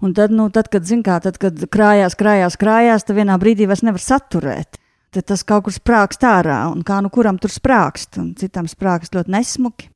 Un 0.00 0.14
tad, 0.16 0.32
nu, 0.32 0.48
tad 0.48 0.70
kad, 0.72 0.86
kā, 1.04 1.18
tad, 1.20 1.36
kad 1.40 1.58
krājās, 1.68 2.16
krājās, 2.16 2.56
krājās, 2.60 3.04
tad 3.04 3.18
vienā 3.18 3.36
brīdī 3.40 3.66
vairs 3.68 3.84
nevar 3.84 4.00
saturēt. 4.00 4.78
Tad 5.10 5.26
tas 5.26 5.42
kaut 5.44 5.66
kur 5.66 5.74
sprāgst 5.74 6.22
ārā, 6.24 6.62
un 6.70 6.84
kā 6.86 7.00
nu 7.02 7.10
kuram 7.12 7.36
tur 7.42 7.50
sprāgst, 7.52 8.16
un 8.22 8.30
citam 8.38 8.68
sprāgst 8.70 9.16
ļoti 9.16 9.34
nesmuki. 9.34 9.90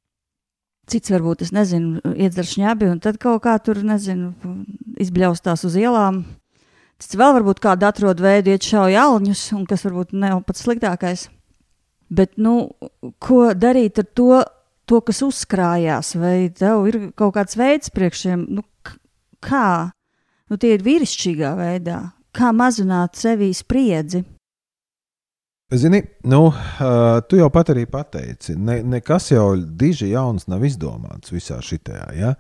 Cits 0.90 1.12
varbūt, 1.14 1.46
es 1.46 1.52
nezinu, 1.54 2.02
iedzer 2.12 2.44
šņabi 2.44 2.90
un 2.92 2.98
tad 3.00 3.16
kaut 3.22 3.40
kā 3.46 3.54
tur, 3.64 3.78
nezinu, 3.86 4.34
izbļaustās 5.00 5.64
uz 5.64 5.78
ielām. 5.80 6.24
Cits 7.00 7.16
vēl 7.16 7.38
varbūt 7.38 7.62
kādu 7.64 7.88
atrod 7.88 8.20
veidu, 8.20 8.52
iet 8.52 8.66
šauja 8.66 9.06
alņus, 9.06 9.46
un 9.56 9.64
kas 9.70 9.86
varbūt 9.86 10.12
nav 10.18 10.42
pats 10.44 10.66
sliktākais. 10.66 11.28
Bet, 12.12 12.34
nu, 12.36 12.74
ko 13.22 13.54
darīt 13.56 14.02
ar 14.02 14.10
to, 14.12 14.42
to 14.88 15.00
kas 15.04 15.22
uzkrājās, 15.24 16.14
vai 16.20 16.50
tev 16.54 16.88
ir 16.90 17.00
kaut 17.18 17.34
kāds 17.38 17.58
veids 17.58 17.92
priekšiem, 17.94 18.46
nu, 18.58 18.64
kā? 19.44 19.90
Nu, 20.50 20.60
tie 20.60 20.74
ir 20.76 20.84
vīrišķīgā 20.84 21.54
veidā, 21.58 22.00
kā 22.36 22.52
mazināt 22.52 23.16
sevī 23.20 23.50
spriedzi. 23.56 24.24
Zini, 25.74 26.02
nu, 26.28 26.52
tu 27.28 27.38
jau 27.38 27.46
pat 27.50 27.70
arī 27.72 27.86
pateici, 27.90 28.52
ne, 28.54 28.76
nekas 28.84 29.30
jau 29.32 29.54
diži 29.56 30.10
jauns 30.12 30.44
nav 30.52 30.62
izdomāts 30.68 31.32
visā 31.32 31.56
šitajā. 31.64 32.04
Ja? 32.14 32.34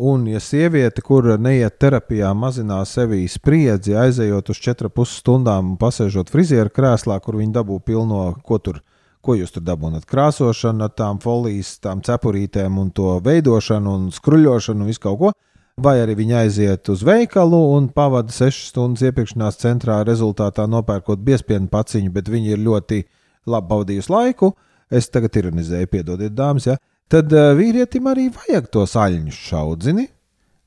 Un, 0.00 0.24
ja 0.26 0.40
sieviete, 0.42 1.04
kur 1.04 1.28
neiet 1.38 1.76
terapijā, 1.82 2.32
mazinās 2.34 2.94
sevī 2.96 3.26
spriedzi, 3.30 3.94
aizejot 3.94 4.50
uz 4.50 4.62
4,5 4.64 5.04
stundām 5.20 5.74
un 5.74 5.76
pasēžot 5.78 6.32
frizieru 6.32 6.72
krēslā, 6.72 7.20
kur 7.22 7.38
viņi 7.38 7.54
dabū 7.60 7.78
pilno, 7.84 8.24
ko 8.42 8.58
tur, 8.58 8.80
ko 9.22 9.36
jūs 9.38 9.54
tur 9.54 9.64
dabūnat, 9.64 10.04
krāsošanu, 10.10 10.90
tām 10.98 11.22
folijas, 11.22 11.76
tām 11.82 12.02
cepurītēm 12.04 12.78
un 12.82 12.90
to 12.90 13.16
veidošanu 13.24 13.96
un 13.96 14.10
skruļošanu 14.14 14.82
un 14.82 14.90
visu 14.90 15.04
kaut 15.06 15.18
ko 15.20 15.32
vai 15.80 15.98
arī 16.02 16.16
viņi 16.18 16.36
aiziet 16.42 16.88
uz 16.92 17.02
veikalu 17.06 17.58
un 17.76 17.88
pavada 17.94 18.32
6 18.32 18.68
stundas 18.70 19.04
iepirkšanās 19.08 19.58
centrā, 19.60 20.02
rezultātā 20.04 20.66
nopērkot 20.68 21.22
biespienu 21.24 21.70
paciņu, 21.72 22.12
bet 22.12 22.28
viņi 22.28 22.54
ir 22.54 22.64
ļoti 22.66 23.02
labi 23.46 23.70
baudījusi 23.70 24.12
laiku. 24.12 24.52
Es 24.92 25.08
tagad 25.08 25.36
ironizēju, 25.40 25.88
piedodiet, 25.88 26.34
dāmas, 26.36 26.68
ja? 26.68 26.76
tad 27.08 27.32
uh, 27.32 27.52
vīrietim 27.56 28.10
arī 28.10 28.28
vajag 28.32 28.68
tos 28.72 28.96
aļņus 29.00 29.38
šaudzini. 29.48 30.06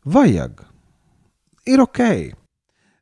Vajag. 0.06 0.66
Ir 1.70 1.82
ok. 1.82 2.02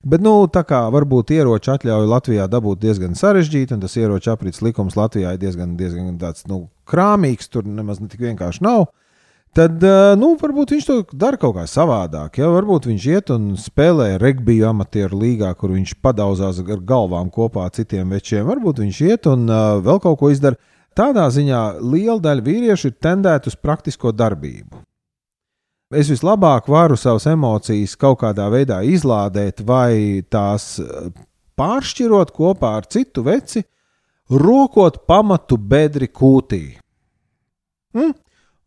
Bet, 0.03 0.19
nu, 0.19 0.33
tā 0.51 0.65
kā 0.67 0.81
varbūt 0.91 1.31
ieroču 1.31 1.71
atļauju 1.77 2.09
Latvijā 2.11 2.49
dabūt 2.51 2.81
diezgan 2.81 3.13
sarežģīti, 3.15 3.77
un 3.77 3.85
tas 3.85 3.95
ieroču 3.95 4.33
aprits 4.33 4.59
likums 4.65 4.97
Latvijā 4.99 5.31
ir 5.31 5.39
diezgan, 5.39 5.77
diezgan 5.79 6.17
tāds, 6.19 6.43
nu, 6.49 6.65
krāmīgs, 6.89 7.47
tur 7.47 7.63
nemaz 7.63 8.01
ne 8.03 8.09
tik 8.11 8.25
vienkārši 8.25 8.65
nav. 8.67 8.89
Tad 9.53 9.83
eh, 9.85 10.15
nu, 10.17 10.31
varbūt 10.41 10.73
viņš 10.73 10.85
to 10.89 10.95
dara 11.13 11.37
kaut 11.37 11.53
kā 11.59 11.63
savādāk. 11.69 12.39
Ja? 12.41 12.49
Varbūt 12.51 12.89
viņš 12.89 13.03
iet 13.11 13.31
un 13.35 13.51
spēlē 13.61 14.15
regbiju 14.21 14.65
amatieru 14.71 15.19
līgā, 15.21 15.51
kur 15.55 15.75
viņš 15.75 15.93
padauzās 16.01 16.59
ar 16.63 16.81
galvām 16.81 17.29
kopā 17.33 17.67
ar 17.69 17.75
citiem 17.75 18.15
večiem. 18.15 18.47
Varbūt 18.49 18.81
viņš 18.81 19.01
iet 19.05 19.29
un 19.29 19.45
uh, 19.45 19.77
vēl 19.85 20.01
kaut 20.01 20.17
ko 20.19 20.31
izdara. 20.33 20.57
Tādā 20.97 21.27
ziņā 21.33 21.61
liela 21.81 22.19
daļa 22.21 22.43
vīriešu 22.45 22.89
ir 22.89 22.97
tendēta 23.01 23.53
uz 23.53 23.55
praktisko 23.57 24.11
darbību. 24.13 24.81
Es 25.93 26.09
vislabāk 26.09 26.69
varu 26.71 26.97
savas 26.97 27.27
emocijas 27.29 27.93
kaut 27.99 28.21
kādā 28.23 28.47
veidā 28.49 28.79
izlādēt, 28.87 29.61
vai 29.67 30.23
tās 30.31 30.77
eh, 30.81 31.09
pāršķirot 31.59 32.33
kopā 32.33 32.77
ar 32.79 32.87
citu 32.89 33.25
veci, 33.27 33.63
rokot 34.29 35.03
pamatu 35.07 35.57
bedri 35.57 36.09
kūtī. 36.09 36.63
Mm? 37.93 38.13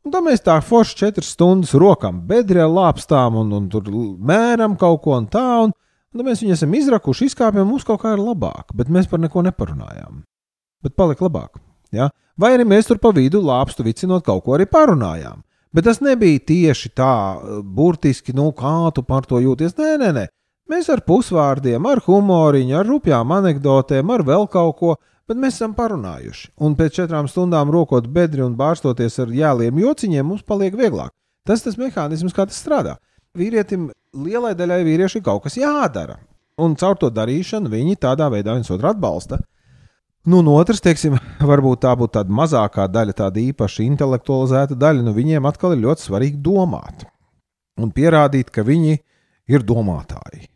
Un 0.07 0.15
tad 0.15 0.23
mēs 0.23 0.45
tā 0.47 0.55
forši 0.63 1.01
četras 1.01 1.33
stundas 1.35 1.73
rokām 1.75 2.21
bedrē 2.29 2.69
lāpstām 2.71 3.41
un, 3.41 3.49
un 3.57 3.65
tur 3.73 3.89
mēram 4.23 4.77
kaut 4.79 5.01
ko 5.03 5.17
un 5.19 5.27
tā. 5.27 5.47
Un, 5.65 5.73
un 5.75 6.21
tad 6.21 6.29
mēs 6.29 6.45
viņu 6.45 6.55
esam 6.55 6.77
izrakuši, 6.79 7.27
izkāpjam, 7.33 7.67
mums 7.67 7.87
kaut 7.89 8.05
kā 8.05 8.13
ir 8.15 8.23
labāk, 8.23 8.71
bet 8.77 8.93
mēs 8.93 9.11
par 9.11 9.19
neko 9.25 9.43
neparunājām. 9.49 10.23
Bet 10.87 10.95
palika 10.95 11.27
labāk. 11.27 11.59
Ja? 11.91 12.13
Vai 12.39 12.53
arī 12.55 12.69
mēs 12.69 12.87
tur 12.87 13.01
pa 13.03 13.11
vidu 13.17 13.41
lāpstu 13.43 13.83
vicinot 13.87 14.23
kaut 14.27 14.45
ko 14.47 14.55
arī 14.55 14.69
parunājām. 14.71 15.43
Bet 15.77 15.85
tas 15.85 16.01
nebija 16.01 16.41
tieši 16.49 16.93
tā, 16.97 17.13
burtiski, 17.63 18.33
nu, 18.37 18.49
kā 18.57 18.89
tu 18.97 19.05
par 19.05 19.29
to 19.29 19.43
jūties. 19.45 19.77
Nē, 19.77 19.97
nē, 20.01 20.13
nē. 20.17 20.25
Mēs 20.73 20.89
ar 20.91 21.05
pusvārdiem, 21.07 21.85
ar 21.87 22.01
humoriņu, 22.03 22.79
ar 22.81 22.89
rupjām 22.89 23.35
anekdotēm, 23.37 24.09
ar 24.11 24.25
vēl 24.27 24.49
kaut 24.51 24.81
ko 24.81 24.97
Bet 25.27 25.39
mēs 25.43 25.57
esam 25.59 25.73
parunājuši, 25.75 26.53
un 26.63 26.77
pēc 26.79 27.01
četrām 27.01 27.27
stundām 27.27 27.71
rokot 27.75 28.05
bedri 28.15 28.45
un 28.45 28.53
bārstoties 28.55 29.17
ar 29.25 29.33
jāliem 29.35 29.81
jociņiem, 29.83 30.23
mums 30.23 30.45
paliek 30.47 30.77
vieglāk. 30.79 31.11
Tas 31.47 31.65
tas 31.65 31.75
mehānisms, 31.81 32.35
kā 32.35 32.45
tas 32.47 32.61
strādā. 32.63 32.95
Vīrietim, 33.35 33.89
lielai 34.15 34.55
daļai 34.55 34.85
vīriešu 34.87 35.19
ir 35.19 35.25
kaut 35.27 35.43
kas 35.43 35.59
jādara, 35.59 36.21
un 36.63 36.79
caur 36.79 36.95
to 37.01 37.11
darīšanu 37.11 37.73
viņi 37.73 37.99
tādā 38.07 38.31
veidā 38.31 38.55
viens 38.55 38.71
otru 38.71 38.93
atbalsta. 38.93 39.41
Nu, 40.27 40.41
un 40.43 40.49
otrs, 40.51 40.83
teiksim, 40.83 41.15
varbūt 41.51 41.85
tā 41.85 41.93
būtu 41.99 42.17
tāda 42.19 42.35
mazākā 42.35 42.89
daļa, 42.91 43.15
tāda 43.23 43.43
īpaši 43.45 43.87
intelektualizēta 43.93 44.75
daļa, 44.79 45.07
nu 45.07 45.15
viņiem 45.15 45.47
atkal 45.47 45.77
ir 45.77 45.85
ļoti 45.85 46.09
svarīgi 46.09 46.43
domāt 46.43 47.07
un 47.79 47.93
pierādīt, 47.95 48.51
ka 48.51 48.65
viņi 48.67 48.99
ir 49.53 49.65
domātāji. 49.67 50.49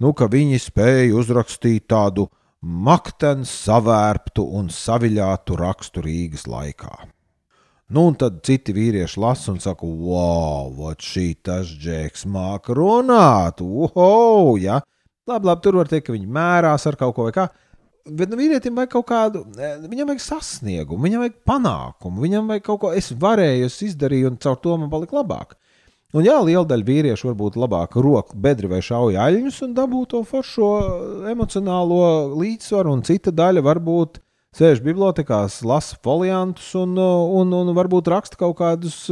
Nu, 0.00 0.14
ka 0.16 0.30
viņi 0.32 0.60
spēj 0.62 1.12
uzrakstīt 1.12 1.90
tādu 1.92 2.30
maktens, 2.60 3.52
savērptu 3.66 4.46
un 4.56 4.70
saviļātu 4.72 5.56
rakstu 5.60 6.04
Rīgas 6.04 6.46
laikā. 6.48 6.92
Nu, 7.90 8.06
un 8.06 8.14
tad 8.16 8.38
citi 8.46 8.72
vīrieši 8.72 9.20
lasa 9.20 9.50
un 9.52 9.58
saka, 9.60 9.84
wow, 9.84 10.94
šī 10.94 11.26
tas 11.44 11.68
džeks 11.68 12.22
māca 12.30 12.76
runāt, 12.78 13.60
wow, 13.60 14.54
ja. 14.62 14.78
Labi, 15.28 15.50
labi, 15.50 15.62
tur 15.64 15.80
var 15.80 15.90
teikt, 15.90 16.06
ka 16.06 16.14
viņi 16.14 16.30
mērās 16.30 16.86
ar 16.88 16.96
kaut 17.00 17.16
ko 17.16 17.26
vai 17.26 17.34
kā. 17.34 17.50
Bet 18.08 18.30
nu, 18.32 18.38
vīrietim 18.40 18.78
vajag 18.78 18.92
kaut 18.94 19.06
kādu, 19.10 19.42
e, 19.60 19.72
viņam 19.84 20.12
vajag 20.12 20.22
sasniegumu, 20.24 21.04
viņam 21.04 21.24
vajag 21.24 21.34
panākumu, 21.48 22.22
viņam 22.24 22.48
vajag 22.52 22.64
kaut 22.66 22.80
ko, 22.84 22.92
es 22.96 23.10
varēju, 23.12 23.66
es 23.68 23.76
izdarīju, 23.90 24.30
un 24.30 24.38
caur 24.40 24.56
to 24.62 24.76
man 24.80 24.92
palika 24.92 25.18
labāk. 25.18 25.58
Un 26.16 26.24
jā, 26.26 26.34
liela 26.42 26.64
daļa 26.66 26.86
vīriešu 26.88 27.28
varbūt 27.28 27.58
labāk 27.60 27.94
roka 28.02 28.34
bedri 28.34 28.70
vai 28.70 28.80
šauja 28.82 29.28
aļņus 29.28 29.60
un 29.66 29.76
dabū 29.76 30.00
to 30.10 30.24
foršo 30.26 30.70
emocionālo 31.30 32.00
līdzsvaru, 32.40 32.96
un 32.96 33.04
cita 33.06 33.30
daļa 33.30 33.62
varbūt 33.68 34.18
sēž 34.58 34.80
bibliotekās, 34.82 35.60
lasa 35.62 36.00
foliantus 36.02 36.72
un, 36.80 36.96
un, 36.98 37.54
un 37.54 37.70
varbūt 37.76 38.10
raksta 38.10 38.40
kaut 38.40 38.56
kādus 38.58 39.04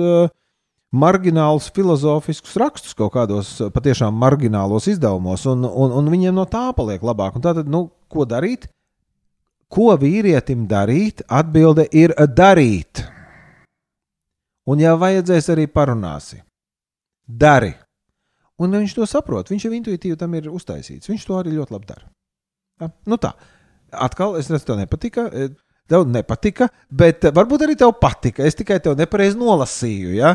marginālus 0.90 1.68
filozofiskus 1.77 2.57
rakstus 2.59 2.96
kaut 2.98 3.12
kādos 3.14 3.53
patiešām 3.74 4.16
marginālos 4.18 4.88
izdevumos, 4.90 5.44
un, 5.46 5.68
un, 5.68 5.94
un 6.01 6.11
viņiem 6.11 6.35
no 6.35 6.48
tā 6.51 6.70
paliek 6.74 7.05
labāk. 7.05 7.37
Un 7.37 7.44
tātad, 7.44 7.68
nu, 7.70 7.88
ko 8.11 8.27
darīt? 8.27 8.66
Ko 9.68 9.92
vīrietim 10.00 10.66
darīt? 10.68 11.22
Atbilde 11.28 11.87
ir 11.92 12.14
darīt. 12.16 13.04
Un, 14.68 14.81
ja 14.81 14.94
vajadzēs, 15.00 15.48
arī 15.52 15.68
parunāsim 15.72 16.44
dari. 17.28 17.74
Un 18.59 18.74
viņš 18.74 18.96
to 18.96 19.07
saprot, 19.07 19.52
viņš 19.52 19.68
jau 19.68 19.74
intuitīvi 19.76 20.16
tam 20.18 20.35
ir 20.35 20.48
uztaisīts. 20.50 21.09
Viņš 21.11 21.26
to 21.28 21.37
arī 21.38 21.54
ļoti 21.54 21.76
labi 21.76 21.88
dara. 21.92 22.09
Ja? 22.81 22.90
Nu 23.07 23.18
tā, 23.20 23.35
atkal 23.92 24.38
es 24.40 24.48
redzu, 24.50 24.66
tev 24.70 24.81
nepatika. 24.81 25.28
E, 25.31 25.50
tev 25.88 26.04
nepatika, 26.11 26.68
bet 26.90 27.28
varbūt 27.33 27.64
arī 27.64 27.76
tev 27.78 27.94
patika. 28.00 28.44
Es 28.44 28.59
tikai 28.59 28.81
tev 28.85 28.96
nepareizi 28.98 29.38
nolasīju. 29.40 30.16
Ja? 30.18 30.35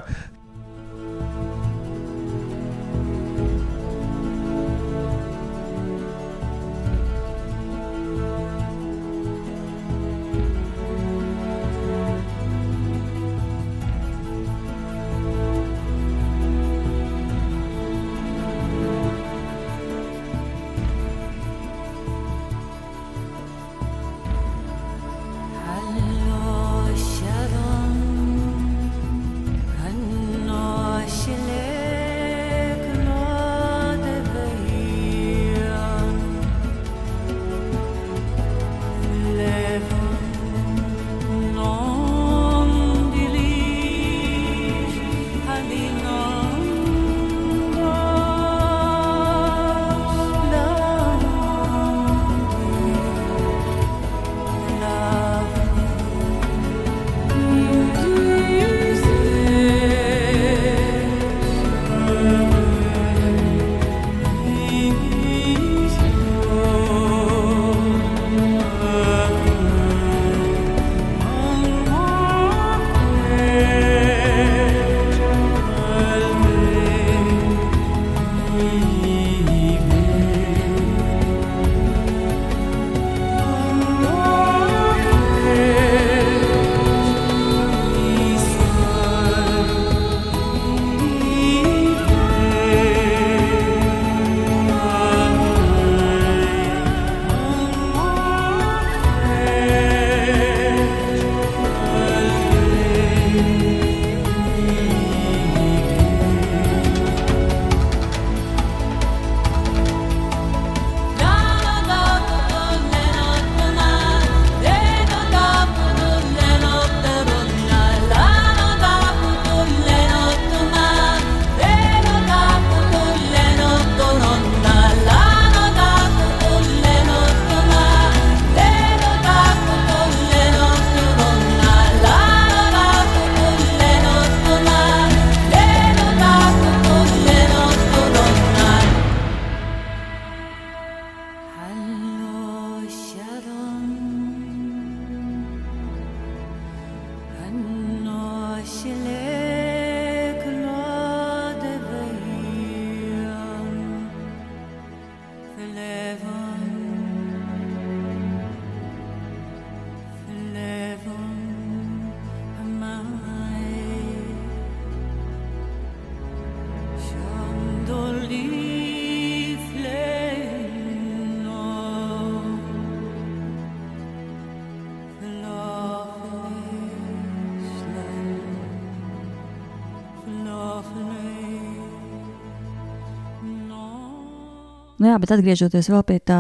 Nu, 185.04 185.10
jā, 185.12 185.18
bet 185.20 185.34
atgriežoties 185.36 185.90
pie 186.08 186.16
tā 186.24 186.40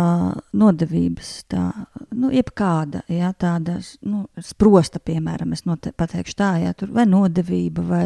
nodevības, 0.55 1.29
tā, 1.51 1.65
nu, 2.15 2.29
jebkāda, 2.31 3.01
jā, 3.11 3.33
tāda, 3.35 3.73
nu, 4.07 4.21
sprosta, 4.39 5.01
piemēram, 5.03 5.51
es 5.51 5.65
pateikšu 5.67 6.37
tā, 6.39 6.51
jā, 6.61 6.71
tur 6.71 6.93
vai 6.95 7.03
nodevība, 7.03 7.83
vai, 7.83 8.05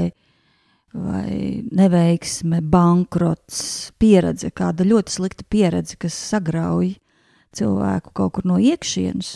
vai 0.98 1.62
neveiksme, 1.62 2.63
bankrots, 2.74 3.91
pieredze, 4.02 4.50
kāda 4.50 4.88
ļoti 4.89 5.13
slikta 5.20 5.46
pieredze, 5.46 5.93
kas 6.02 6.17
sagrauj 6.17 6.96
cilvēku 7.54 8.17
kaut 8.17 8.39
kur 8.39 8.50
no 8.50 8.58
iekšienes, 8.58 9.36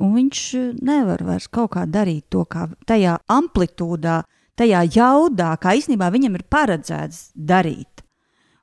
un 0.00 0.16
viņš 0.16 0.42
nevar 0.80 1.20
vairs 1.28 1.52
kaut 1.52 1.74
kā 1.76 1.84
darīt 1.84 2.30
to, 2.32 2.46
kā 2.48 2.70
tajā 2.88 3.18
amplitūdā, 3.28 4.22
tajā 4.56 4.86
jaudā, 4.88 5.52
kā 5.60 5.76
īstenībā 5.76 6.08
viņam 6.16 6.40
ir 6.40 6.48
paredzēts 6.48 7.26
darīt. 7.36 7.91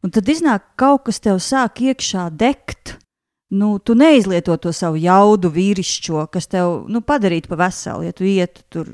Un 0.04 0.14
tad 0.16 0.30
iznāk 0.32 0.64
kaut 0.80 1.08
kas 1.10 1.20
tev 1.20 1.42
sāk 1.44 1.82
iekšā 1.84 2.30
degt. 2.40 2.96
Nu, 3.50 3.80
tu 3.80 3.96
neizlieto 3.98 4.56
to 4.62 4.72
savu 4.76 5.00
jaudu 5.02 5.50
vīrišķo, 5.52 6.28
kas 6.32 6.48
tev 6.48 6.86
nu, 6.88 7.02
padarītu 7.02 7.50
pa 7.50 7.58
veselu, 7.66 8.06
ja 8.06 8.14
tu 8.14 8.28
ietu 8.30 8.62
tur 8.70 8.92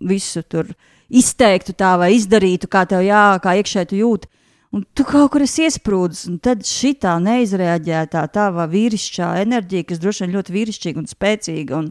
visu 0.00 0.42
tur 0.46 0.70
izteiktu 1.10 1.74
tā 1.74 1.96
vai 1.98 2.12
izdarītu, 2.14 2.70
kā 2.70 2.84
tev 2.88 3.02
jā, 3.04 3.24
kā 3.42 3.56
iekšē 3.58 3.84
tu 3.90 3.98
jūti. 3.98 4.30
Un 4.70 4.84
tu 4.94 5.02
kaut 5.02 5.32
kur 5.34 5.42
esi 5.42 5.66
iesprūdis, 5.66 6.28
un 6.30 6.38
tad 6.38 6.62
šī 6.62 6.94
tā 7.02 7.16
neizreaģētā 7.18 8.22
tava 8.30 8.68
vīrišķā 8.70 9.32
enerģija, 9.42 9.88
kas 9.88 9.98
droši 9.98 10.24
vien 10.24 10.36
ļoti 10.36 10.54
vīrišķīga 10.54 11.02
un 11.02 11.10
spēcīga 11.10 11.78
un 11.80 11.88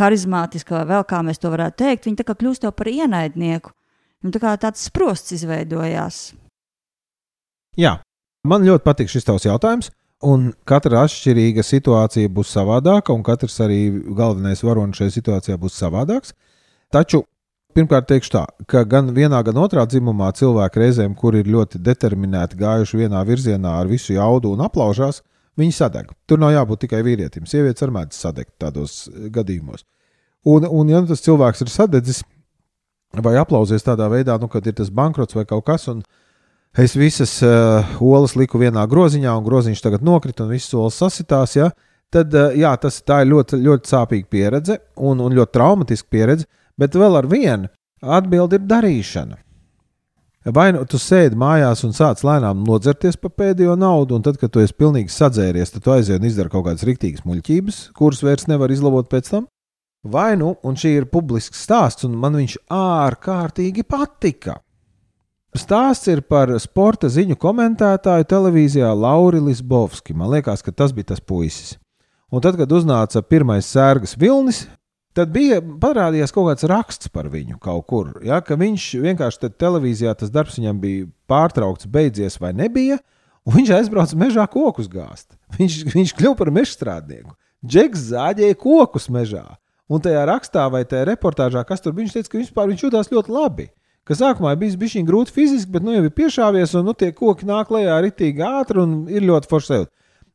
harizmātiska, 0.00 0.78
vai 0.78 0.86
vēl 0.94 1.04
kā 1.10 1.20
mēs 1.26 1.42
to 1.42 1.52
varētu 1.52 1.82
teikt, 1.84 2.08
viņa 2.08 2.22
tā 2.22 2.28
kā 2.30 2.38
kļūst 2.40 2.70
par 2.72 2.88
ienaidnieku. 2.88 3.76
Un 4.24 4.32
tā 4.32 4.40
kā 4.40 4.54
tāds 4.56 4.86
sprosts 4.88 5.36
izveidojās. 5.36 6.30
Jā, 7.80 7.96
man 8.44 8.66
ļoti 8.66 8.84
patīk 8.84 9.10
šis 9.12 9.28
tavs 9.28 9.48
jautājums. 9.48 9.90
Un 10.22 10.52
katra 10.68 11.00
atšķirīga 11.02 11.64
situācija 11.66 12.30
būs 12.30 12.52
savādāka, 12.54 13.10
un 13.10 13.24
katrs 13.26 13.56
arī 13.64 13.88
galvenais 14.14 14.60
varonis 14.62 15.00
šajā 15.00 15.16
situācijā 15.16 15.56
būs 15.58 15.78
savādāks. 15.80 16.36
Taču 16.94 17.24
pirmkārt 17.74 18.06
teikšu 18.10 18.30
tā, 18.36 18.44
ka 18.70 18.84
gan 18.86 19.10
vienā, 19.16 19.40
gan 19.42 19.58
otrā 19.58 19.82
dzimumā 19.88 20.30
cilvēki 20.38 20.82
reizēm, 20.82 21.16
kur 21.18 21.34
ir 21.34 21.50
ļoti 21.50 21.80
determinēti 21.82 22.60
gājuši 22.60 23.02
vienā 23.02 23.24
virzienā 23.26 23.74
ar 23.80 23.90
visu 23.90 24.14
jaudu 24.14 24.52
un 24.54 24.62
aplaužās, 24.62 25.24
viņi 25.58 25.74
sadeg. 25.74 26.12
Tur 26.28 26.38
nav 26.38 26.54
jābūt 26.54 26.84
tikai 26.84 27.02
vīrietim. 27.02 27.48
Sievietes 27.48 27.82
ar 27.82 27.90
mēdz 27.96 28.22
sadegt 28.22 28.54
tādos 28.62 29.08
gadījumos. 29.10 29.82
Un, 30.46 30.68
un 30.68 30.88
ja 30.90 31.02
tas 31.08 31.24
cilvēks 31.24 31.64
ir 31.64 31.72
sadedzis 31.72 32.22
vai 33.26 33.34
aplausies 33.40 33.84
tādā 33.84 34.06
veidā, 34.12 34.38
nu, 34.40 34.46
kad 34.52 34.66
ir 34.66 34.78
tas 34.78 34.90
bankrots 34.90 35.34
vai 35.34 35.44
kaut 35.48 35.66
kas, 35.66 35.88
un, 35.90 36.06
Es 36.72 36.94
visas 36.96 37.34
uh, 37.44 37.84
olas 38.00 38.32
liku 38.32 38.56
vienā 38.56 38.86
groziņā, 38.88 39.32
un 39.36 39.44
groziņš 39.44 39.82
tagad 39.84 40.04
nokrita, 40.08 40.46
un 40.46 40.54
visas 40.54 40.72
olas 40.72 40.96
sasitās. 40.96 41.52
Ja? 41.58 41.68
Tad 42.12 42.32
uh, 42.32 42.54
jā, 42.56 42.72
tas 42.80 43.02
ir 43.04 43.28
ļoti, 43.28 43.60
ļoti 43.60 43.92
sāpīga 43.92 44.28
pieredze 44.32 44.78
un, 44.96 45.20
un 45.20 45.36
ļoti 45.36 45.52
traumatiska 45.52 46.08
pieredze, 46.08 46.48
bet 46.80 46.96
vēl 46.96 47.20
ar 47.20 47.28
vienu 47.28 47.68
atbildi 48.00 48.56
ir 48.56 48.64
darīšana. 48.70 49.36
Vai 50.50 50.72
nu 50.74 50.80
tu 50.90 50.98
sēdi 50.98 51.36
mājās 51.38 51.84
un 51.86 51.92
sāc 51.94 52.24
lēnām 52.26 52.64
nodzerties 52.66 53.20
pa 53.20 53.28
pēdējo 53.30 53.76
naudu, 53.78 54.16
un 54.16 54.24
tad, 54.24 54.40
kad 54.40 54.50
tu 54.50 54.64
esi 54.64 54.74
pilnīgi 54.74 55.12
sadzēries, 55.12 55.70
tad 55.76 55.84
tu 55.84 55.92
aizies 55.94 56.18
un 56.18 56.26
izdari 56.26 56.50
kaut 56.50 56.66
kādas 56.66 56.88
rīktīgas 56.88 57.22
muļķības, 57.28 57.84
kuras 57.94 58.24
vairs 58.24 58.48
nevar 58.50 58.72
izlabot 58.74 59.12
pēc 59.12 59.28
tam. 59.28 59.46
Vai 60.02 60.32
nu, 60.40 60.56
un 60.66 60.74
šī 60.74 60.96
ir 60.96 61.06
publisks 61.12 61.62
stāsts, 61.62 62.08
un 62.08 62.16
man 62.18 62.40
viņš 62.40 62.58
ārkārtīgi 62.74 63.84
patika. 63.86 64.56
Stāsts 65.52 66.08
ir 66.08 66.22
par 66.24 66.48
sporta 66.64 67.10
ziņu 67.12 67.34
komentētāju 67.36 68.24
televīzijā 68.24 68.88
Lauri 68.96 69.42
Lisbovski. 69.50 70.14
Man 70.16 70.30
liekas, 70.32 70.62
ka 70.64 70.72
tas 70.72 70.94
bija 70.96 71.10
tas 71.10 71.20
puisis. 71.20 71.74
Un 72.32 72.40
tad, 72.40 72.56
kad 72.56 72.70
uznāca 72.72 73.20
pirmais 73.20 73.68
sērgas 73.68 74.16
vilnis, 74.16 74.62
tad 75.12 75.28
bija 75.34 75.58
parādījies 75.60 76.32
kaut 76.32 76.48
kāds 76.48 76.64
raksts 76.70 77.12
par 77.12 77.28
viņu 77.28 77.58
kaut 77.60 77.84
kur. 77.90 78.14
Ja, 78.24 78.38
ka 78.40 78.56
viņš 78.56 78.86
vienkārši 79.02 79.50
televīzijā 79.60 80.14
tas 80.16 80.32
darbs 80.32 80.56
viņam 80.56 80.80
bija 80.80 81.10
pārtraukts, 81.28 81.84
beidzies 81.84 82.40
vai 82.40 82.54
nebija, 82.56 82.96
un 83.44 83.58
viņš 83.58 83.74
aizbrauca 83.76 84.22
mežā 84.24 84.48
kokus 84.48 84.88
gāzt. 84.88 85.36
Viņš, 85.58 85.78
viņš 85.92 86.16
kļuva 86.16 86.38
par 86.38 86.52
mežstrādnieku. 86.56 87.36
Džeks 87.60 88.08
zāģēja 88.14 88.56
kokus 88.56 89.10
mežā. 89.12 89.44
Un 89.92 90.00
tajā 90.00 90.24
rakstā 90.32 90.64
vai 90.72 90.86
tajā 90.88 91.10
reportāžā, 91.12 91.60
kas 91.68 91.84
tur 91.84 91.92
bija, 91.92 92.06
viņš 92.06 92.16
teica, 92.16 92.32
ka 92.32 92.40
vispār 92.40 92.72
viņš 92.72 92.88
jutās 92.88 93.12
ļoti 93.12 93.36
labi 93.36 93.68
ka 94.08 94.16
sākumā 94.18 94.54
bija 94.58 94.78
bijis 94.78 95.00
grūti 95.06 95.34
fiziski, 95.34 95.72
bet 95.72 95.86
nu 95.86 95.94
jau 95.94 96.04
ir 96.06 96.14
piešāvies, 96.14 96.74
un 96.78 96.88
nu, 96.88 96.94
tie 96.94 97.12
koki 97.16 97.48
nāk 97.48 97.70
lejā 97.74 98.00
ritīgi 98.04 98.44
ātri 98.46 98.82
un 98.82 99.02
ir 99.10 99.26
ļoti 99.28 99.50
forši 99.50 99.72
sajūta. 99.72 99.92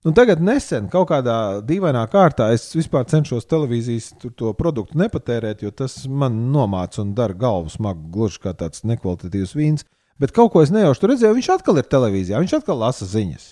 Un 0.08 0.14
tagad 0.16 0.40
nesen, 0.40 0.86
kaut 0.88 1.10
kādā 1.10 1.60
dīvainā 1.68 2.06
kārtā, 2.12 2.52
es 2.56 2.70
vispār 2.78 3.08
cenšos 3.10 3.48
televīzijas 3.50 4.12
to 4.40 4.54
produktu 4.56 5.00
nepatērēt, 5.02 5.66
jo 5.66 5.72
tas 5.74 5.98
man 6.08 6.38
nomāca 6.54 7.02
un 7.02 7.16
dara 7.18 7.36
galvu 7.36 7.74
smagu, 7.74 8.06
gluži 8.14 8.40
kā 8.46 8.54
tāds 8.56 8.86
nekvalitatīvs 8.88 9.56
vīns. 9.58 9.88
Bet 10.22 10.32
kaut 10.38 10.54
ko 10.54 10.64
es 10.64 10.72
nejauši 10.72 11.12
redzēju, 11.12 11.36
viņš 11.38 11.50
atkal 11.58 11.82
ir 11.82 11.90
televīzijā, 11.92 12.40
viņš 12.40 12.56
atkal 12.60 12.80
lasa 12.86 13.10
ziņas. 13.10 13.50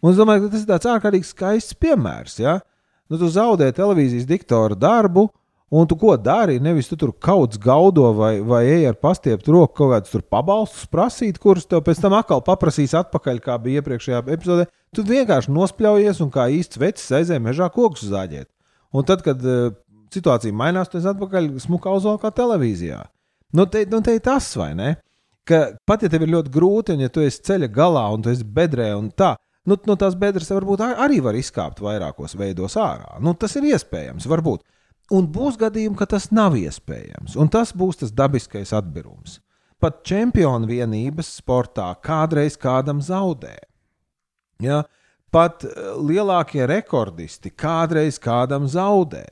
Un 0.00 0.14
es 0.14 0.18
domāju, 0.18 0.46
ka 0.46 0.54
tas 0.54 0.64
ir 0.64 0.70
tāds 0.70 0.88
ārkārtīgi 0.94 1.28
skaists 1.28 1.76
piemērs. 1.76 2.38
Ja? 2.40 2.56
Nu, 3.10 3.18
tu 3.20 3.28
zaudē 3.30 3.68
televīzijas 3.74 4.28
diktora 4.30 4.78
darbu, 4.78 5.28
Un 5.70 5.86
tu 5.86 5.94
ko 5.94 6.16
dari? 6.18 6.58
Nevis 6.58 6.88
tu 6.90 6.96
tur 6.98 7.12
kaut 7.14 7.54
kā 7.54 7.62
gaudo 7.68 8.08
vai, 8.18 8.40
vai 8.42 8.64
ej 8.66 8.88
ar 8.90 8.96
pastieptu 8.98 9.52
roku 9.54 9.76
kaut 9.78 9.92
kādus 9.92 10.24
pabalstus 10.26 10.88
prasīt, 10.90 11.38
kurus 11.38 11.68
tev 11.70 11.84
pēc 11.86 12.00
tam 12.02 12.16
atkal 12.18 12.42
paprasīs 12.42 12.96
atpakaļ, 12.98 13.38
kā 13.44 13.54
bija 13.62 13.78
iepriekšējā 13.78 14.24
epizodē. 14.34 14.66
Tu 14.90 15.04
vienkārši 15.06 15.54
nospļaujies 15.54 16.24
un 16.24 16.32
kā 16.34 16.48
īsts 16.50 16.80
vecs 16.82 17.06
aizēji 17.20 17.44
mežā 17.44 17.68
kokus 17.70 18.02
zāģēt. 18.10 18.48
Un 18.90 19.06
tad, 19.06 19.22
kad 19.22 19.38
uh, 19.46 19.70
situācija 20.10 20.56
mainās, 20.58 20.90
tu 20.90 20.98
esi 20.98 21.06
atpakaļ 21.12 21.46
smukā 21.62 21.94
uzvalkā 22.00 22.32
televīzijā. 22.34 23.04
Nu, 23.54 23.68
te, 23.70 23.84
nu, 23.90 24.02
te 24.02 24.16
ir 24.18 24.24
tas, 24.26 24.50
vai 24.58 24.72
ne? 24.74 24.96
Ka 25.46 25.62
pat 25.86 26.02
ja 26.02 26.10
tev 26.10 26.26
ir 26.26 26.34
ļoti 26.34 26.52
grūti, 26.54 26.98
un 26.98 27.06
ja 27.06 27.12
tu 27.14 27.22
esi 27.22 27.42
ceļa 27.46 27.70
galā 27.74 28.08
un 28.14 28.26
tu 28.26 28.34
esi 28.34 28.42
bedrē 28.42 28.90
un 28.98 29.08
tā, 29.14 29.36
nu, 29.70 29.78
no 29.86 29.96
tās 29.98 30.18
bedres 30.18 30.50
varbūt 30.50 30.82
arī 30.90 31.22
var 31.22 31.38
izkāpt 31.38 31.78
vairākos 31.82 32.34
veidos 32.38 32.74
ārā. 32.74 33.18
Nu, 33.22 33.38
tas 33.38 33.54
ir 33.58 33.70
iespējams, 33.70 34.26
varbūt. 34.30 34.66
Un 35.10 35.26
būs 35.26 35.56
gadījumi, 35.58 35.98
ka 35.98 36.06
tas 36.06 36.28
nav 36.30 36.54
iespējams, 36.54 37.34
un 37.34 37.50
tas 37.50 37.72
būs 37.74 38.04
tas 38.04 38.12
dabiskais 38.14 38.70
atbirums. 38.76 39.40
Pat 39.80 40.04
čempionu 40.06 40.68
vienības 40.68 41.32
sportā 41.40 41.88
kādreiz 42.04 42.54
kādam 42.60 43.00
zaudē. 43.02 43.56
Ja? 44.62 44.84
Pat 45.32 45.64
eh, 45.64 45.94
lielākie 45.98 46.66
rekordisti 46.68 47.50
kādreiz 47.50 48.20
kādam 48.22 48.68
zaudē. 48.70 49.26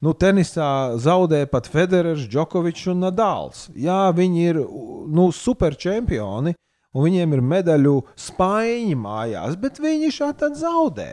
Nu, 0.00 0.14
tenisā 0.16 0.96
zaudē 0.96 1.42
pat 1.50 1.66
Federers, 1.68 2.22
Džokovičs 2.28 2.86
un 2.92 3.02
Nadals. 3.04 3.66
Jā, 3.76 4.08
viņi 4.16 4.46
ir 4.48 4.60
nu, 4.60 5.26
superčempioni, 5.34 6.54
un 6.94 7.04
viņiem 7.04 7.34
ir 7.36 7.42
medaļu 7.44 7.96
spaiņi 8.16 8.96
mājās, 8.96 9.58
bet 9.60 9.82
viņi 9.82 10.12
šādi 10.16 10.54
zaudē. 10.60 11.10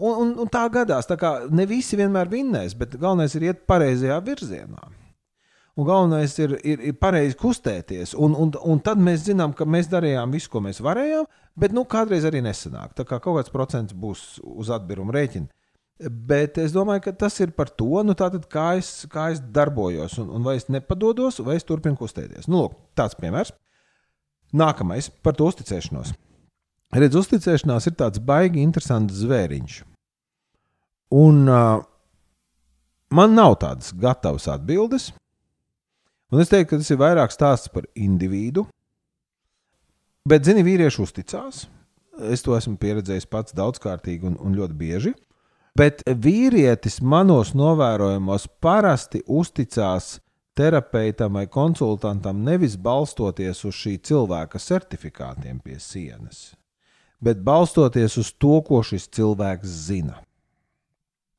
Un, 0.00 0.14
un, 0.16 0.32
un 0.40 0.48
tā 0.50 0.64
gadās, 0.72 1.06
tā 1.06 1.18
kā 1.20 1.34
ne 1.52 1.66
visi 1.68 1.98
vienmēr 2.00 2.30
vinnēs, 2.32 2.74
bet 2.78 2.96
galvenais 2.96 3.34
ir 3.36 3.50
iet 3.50 3.64
pareizajā 3.68 4.18
virzienā. 4.24 4.88
Un 5.72 5.88
galvenais 5.88 6.34
ir, 6.40 6.52
ir, 6.68 6.82
ir 6.90 6.96
pareizi 7.00 7.36
kustēties. 7.40 8.12
Un, 8.20 8.34
un, 8.36 8.50
un 8.68 8.80
tad 8.84 9.00
mēs 9.00 9.24
zinām, 9.28 9.54
ka 9.56 9.64
mēs 9.64 9.88
darījām 9.92 10.34
visu, 10.34 10.50
ko 10.52 10.60
mēs 10.64 10.82
varējām, 10.84 11.24
bet 11.56 11.72
nu, 11.72 11.86
kādreiz 11.88 12.26
arī 12.28 12.42
nesanāk. 12.44 12.92
Tā 12.96 13.06
kā 13.08 13.20
kaut 13.24 13.38
kāds 13.38 13.52
procents 13.52 13.96
būs 13.96 14.42
uz 14.42 14.72
atbirumu 14.72 15.14
rēķina. 15.16 15.48
Bet 16.02 16.58
es 16.58 16.74
domāju, 16.74 17.06
ka 17.06 17.14
tas 17.24 17.38
ir 17.40 17.54
par 17.56 17.70
to, 17.70 18.02
nu, 18.04 18.16
tātad, 18.18 18.44
kā, 18.52 18.72
es, 18.80 19.06
kā 19.12 19.30
es 19.32 19.40
darbojos, 19.54 20.18
un, 20.20 20.32
un 20.36 20.44
vai 20.44 20.58
es 20.58 20.68
nepadodos, 20.72 21.40
vai 21.46 21.56
es 21.60 21.68
turpinu 21.68 21.96
kustēties. 22.00 22.50
Nu, 22.50 22.64
lūk, 22.64 22.76
tāds 22.98 23.16
piemērs. 23.20 23.54
Nākamais 24.52 25.08
par 25.24 25.38
to 25.38 25.46
uzticēšanos. 25.48 26.12
Redz, 26.92 27.16
uzticēšanās 27.16 27.88
ir 27.88 27.96
tāds 27.96 28.20
baigi 28.20 28.60
interesants 28.60 29.16
zvēriņš. 29.22 29.78
Un 31.16 31.46
uh, 31.48 31.80
man 33.12 33.36
nav 33.36 33.56
tādas 33.62 33.92
gatavas 33.96 34.48
atbildes. 34.52 35.10
Un 36.32 36.40
es 36.40 36.52
teiktu, 36.52 36.70
ka 36.72 36.80
tas 36.80 36.92
ir 36.92 37.00
vairāk 37.00 37.32
stāsts 37.32 37.72
par 37.72 37.88
individu. 37.96 38.66
Bet, 40.28 40.44
zini, 40.46 40.64
vīrieši 40.64 41.02
uzticās. 41.02 41.66
Es 42.32 42.44
to 42.44 42.54
esmu 42.56 42.76
pieredzējis 42.80 43.28
pats 43.28 43.56
daudzkārtīgi 43.56 44.28
un, 44.28 44.36
un 44.40 44.56
ļoti 44.56 44.76
bieži. 44.76 45.14
Bet 45.76 46.04
vīrietis 46.04 47.00
manos 47.00 47.54
novērojumos 47.56 48.44
parasti 48.60 49.22
uzticās 49.24 50.18
terapeitam 50.54 51.32
vai 51.38 51.46
konsultantam 51.48 52.42
nevis 52.44 52.76
balstoties 52.76 53.64
uz 53.64 53.78
šī 53.80 53.96
cilvēka 54.04 54.60
certifikātiem 54.60 55.62
pie 55.64 55.78
sienas, 55.80 56.52
bet 57.22 57.42
balstoties 57.46 58.18
uz 58.18 58.32
to, 58.34 58.58
ko 58.66 58.82
šis 58.86 59.08
cilvēks 59.14 59.80
zina. 59.86 60.18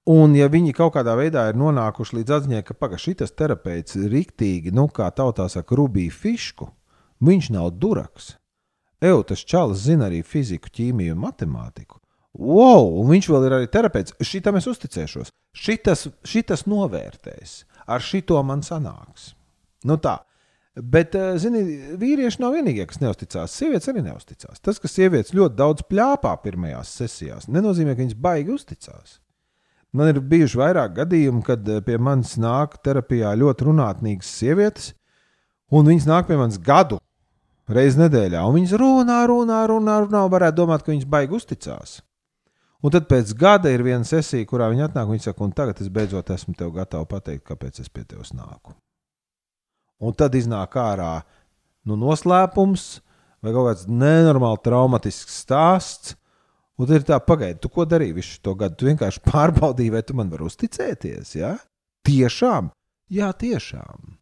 Un, 0.09 0.33
ja 0.35 0.49
viņi 0.51 0.73
kaut 0.75 0.97
kādā 0.97 1.13
veidā 1.15 1.45
ir 1.47 1.59
nonākuši 1.59 2.17
līdz 2.17 2.37
atziņai, 2.37 2.63
ka 2.67 2.75
pagaidi 2.75 3.03
šis 3.05 3.35
terapeits 3.39 3.95
ir 3.95 4.09
rīktīgi, 4.11 4.73
nu, 4.75 4.89
kā 4.91 5.07
tautā 5.15 5.47
saka, 5.51 5.77
rubīja 5.79 6.11
fišku, 6.11 6.67
viņš 7.23 7.51
nav 7.55 7.71
duraks. 7.79 8.33
Eju, 9.03 9.23
tas 9.27 9.43
čalis 9.47 9.83
zina 9.83 10.09
arī 10.09 10.21
fiziku, 10.23 10.71
ķīmiju 10.71 11.15
un 11.15 11.23
matemātiku. 11.23 11.99
wow, 12.33 12.87
un 12.99 13.09
viņš 13.11 13.29
vēl 13.29 13.45
ir 13.45 13.53
arī 13.59 13.67
terapeits. 13.69 14.15
Šitam 14.19 14.55
es 14.57 14.67
uzticēšos. 14.67 15.29
Šitas, 15.53 16.07
šitas 16.25 16.65
novērtēs. 16.65 17.63
Ar 17.85 18.01
šito 18.01 18.39
man 18.43 18.63
sanāks. 18.65 19.33
Nu 19.85 19.99
tā. 20.01 20.17
Bet, 20.73 21.13
eh, 21.13 21.35
zini, 21.37 21.61
vīrieši 22.01 22.39
nav 22.41 22.55
vienīgie, 22.55 22.87
kas 22.89 22.97
neusticās. 22.97 23.53
Sievietes 23.53 23.91
arī 23.91 24.01
neusticās. 24.07 24.57
Tas, 24.57 24.79
ka 24.81 24.89
sievietes 24.89 25.35
ļoti 25.37 25.53
daudz 25.59 25.83
plāpā 25.85 26.31
pirmajās 26.41 26.95
sesijās, 26.97 27.45
nenozīmē, 27.45 27.93
ka 27.93 28.01
viņas 28.01 28.17
baigi 28.17 28.55
uzticās. 28.55 29.19
Man 29.93 30.09
ir 30.09 30.21
bijuši 30.25 30.57
vairāk 30.57 30.95
gadījumu, 30.97 31.43
kad 31.45 31.67
eh, 31.69 31.81
pie 31.85 31.99
manis 32.01 32.33
nāk 32.41 32.79
terapijā 32.81 33.35
ļoti 33.37 33.67
runātnīgas 33.67 34.31
sievietes, 34.39 34.93
un 35.69 35.85
viņas 35.85 36.07
nāk 36.09 36.25
pie 36.31 36.39
manis 36.41 36.57
gadu 36.57 36.97
reizes 37.69 37.99
nedēļā, 38.01 38.41
un 38.41 38.57
viņas 38.57 38.73
runā, 38.81 39.19
runā, 39.29 39.59
runā, 39.69 39.99
runā, 40.07 40.23
un 40.25 40.33
varētu 40.33 40.57
domāt, 40.57 40.81
ka 40.81 40.91
viņas 40.91 41.05
baigi 41.09 41.37
uzticās. 41.37 41.99
Un 42.83 42.91
tad 42.91 43.05
pēc 43.07 43.29
gada 43.37 43.69
ir 43.71 43.85
viena 43.85 44.03
sesija, 44.03 44.49
kurā 44.49 44.71
viņi 44.73 44.89
atnāk 44.89 45.05
un 45.05 45.15
viņi 45.15 45.29
saka, 45.29 45.45
un 45.45 45.53
tagad 45.55 45.85
es 45.85 45.93
beidzot 45.93 46.33
esmu 46.33 46.57
tev 46.57 46.73
gatavs 46.75 47.07
pateikt, 47.13 47.45
kāpēc 47.47 47.79
es 47.85 47.93
pie 47.93 48.03
tevis 48.09 48.33
nāku. 48.33 48.73
Un 50.01 50.15
tad 50.17 50.35
iznāk 50.35 50.77
ārā 50.79 51.19
nu, 51.87 51.97
noslēpums 51.99 52.87
vai 53.43 53.51
kaut 53.51 53.69
kāds 53.69 53.85
nenormāli 53.91 54.61
traumatisks 54.63 55.41
stāsts. 55.43 56.15
Un 56.79 56.87
tad 56.89 57.01
ir 57.01 57.05
tā, 57.05 57.19
pagaidi, 57.21 57.59
tu 57.61 57.69
ko 57.69 57.85
darīji 57.85 58.15
visu 58.17 58.39
šo 58.39 58.55
gadu? 58.57 58.79
Tu 58.79 58.89
vienkārši 58.89 59.21
pārbaudīji, 59.29 59.93
vai 59.93 60.01
tu 60.07 60.17
man 60.17 60.31
vari 60.31 60.47
uzticēties. 60.47 61.35
Ja? 61.37 61.53
Tiešām, 62.07 62.71
jā, 63.13 63.29
tiešām. 63.43 64.17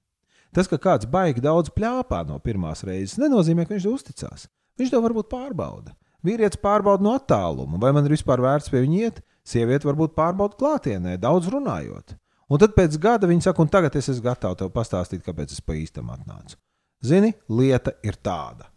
Tas, 0.51 0.67
ka 0.67 0.75
kāds 0.81 1.07
baigi 1.07 1.43
daudz 1.43 1.71
plāpā 1.71 2.25
no 2.27 2.35
pirmās 2.43 2.83
reizes, 2.83 3.15
nenozīmē, 3.21 3.63
ka 3.63 3.77
viņš 3.77 3.87
to 3.87 3.93
uzticās. 3.95 4.47
Viņš 4.79 4.91
to 4.91 4.99
varbūt 5.05 5.29
pārbauda. 5.31 5.95
Vīrietis 6.25 6.59
pārbauda 6.61 7.05
no 7.05 7.15
attāluma, 7.17 7.79
vai 7.81 7.93
man 7.95 8.05
ir 8.05 8.17
vispār 8.17 8.43
vērts 8.43 8.69
pie 8.69 8.83
viņa 8.83 8.97
iet. 8.99 9.21
Sieviete 9.47 9.87
varbūt 9.87 10.13
pārbauda 10.17 10.57
klātienē, 10.59 11.15
daudz 11.21 11.47
runājot. 11.49 12.13
Un 12.51 12.59
tad 12.59 12.73
pēc 12.75 12.97
gada 12.99 13.29
viņa 13.29 13.47
saka, 13.47 13.63
un 13.63 13.71
tagad 13.71 13.95
es 13.95 14.09
esmu 14.11 14.25
gatava 14.25 14.57
tev 14.59 14.73
pastāstīt, 14.75 15.23
kāpēc 15.23 15.53
es 15.55 15.63
pa 15.63 15.77
īstam 15.79 16.11
atnācu. 16.11 16.57
Zini, 17.01 17.31
lieta 17.49 17.95
ir 18.03 18.17
tāda. 18.21 18.67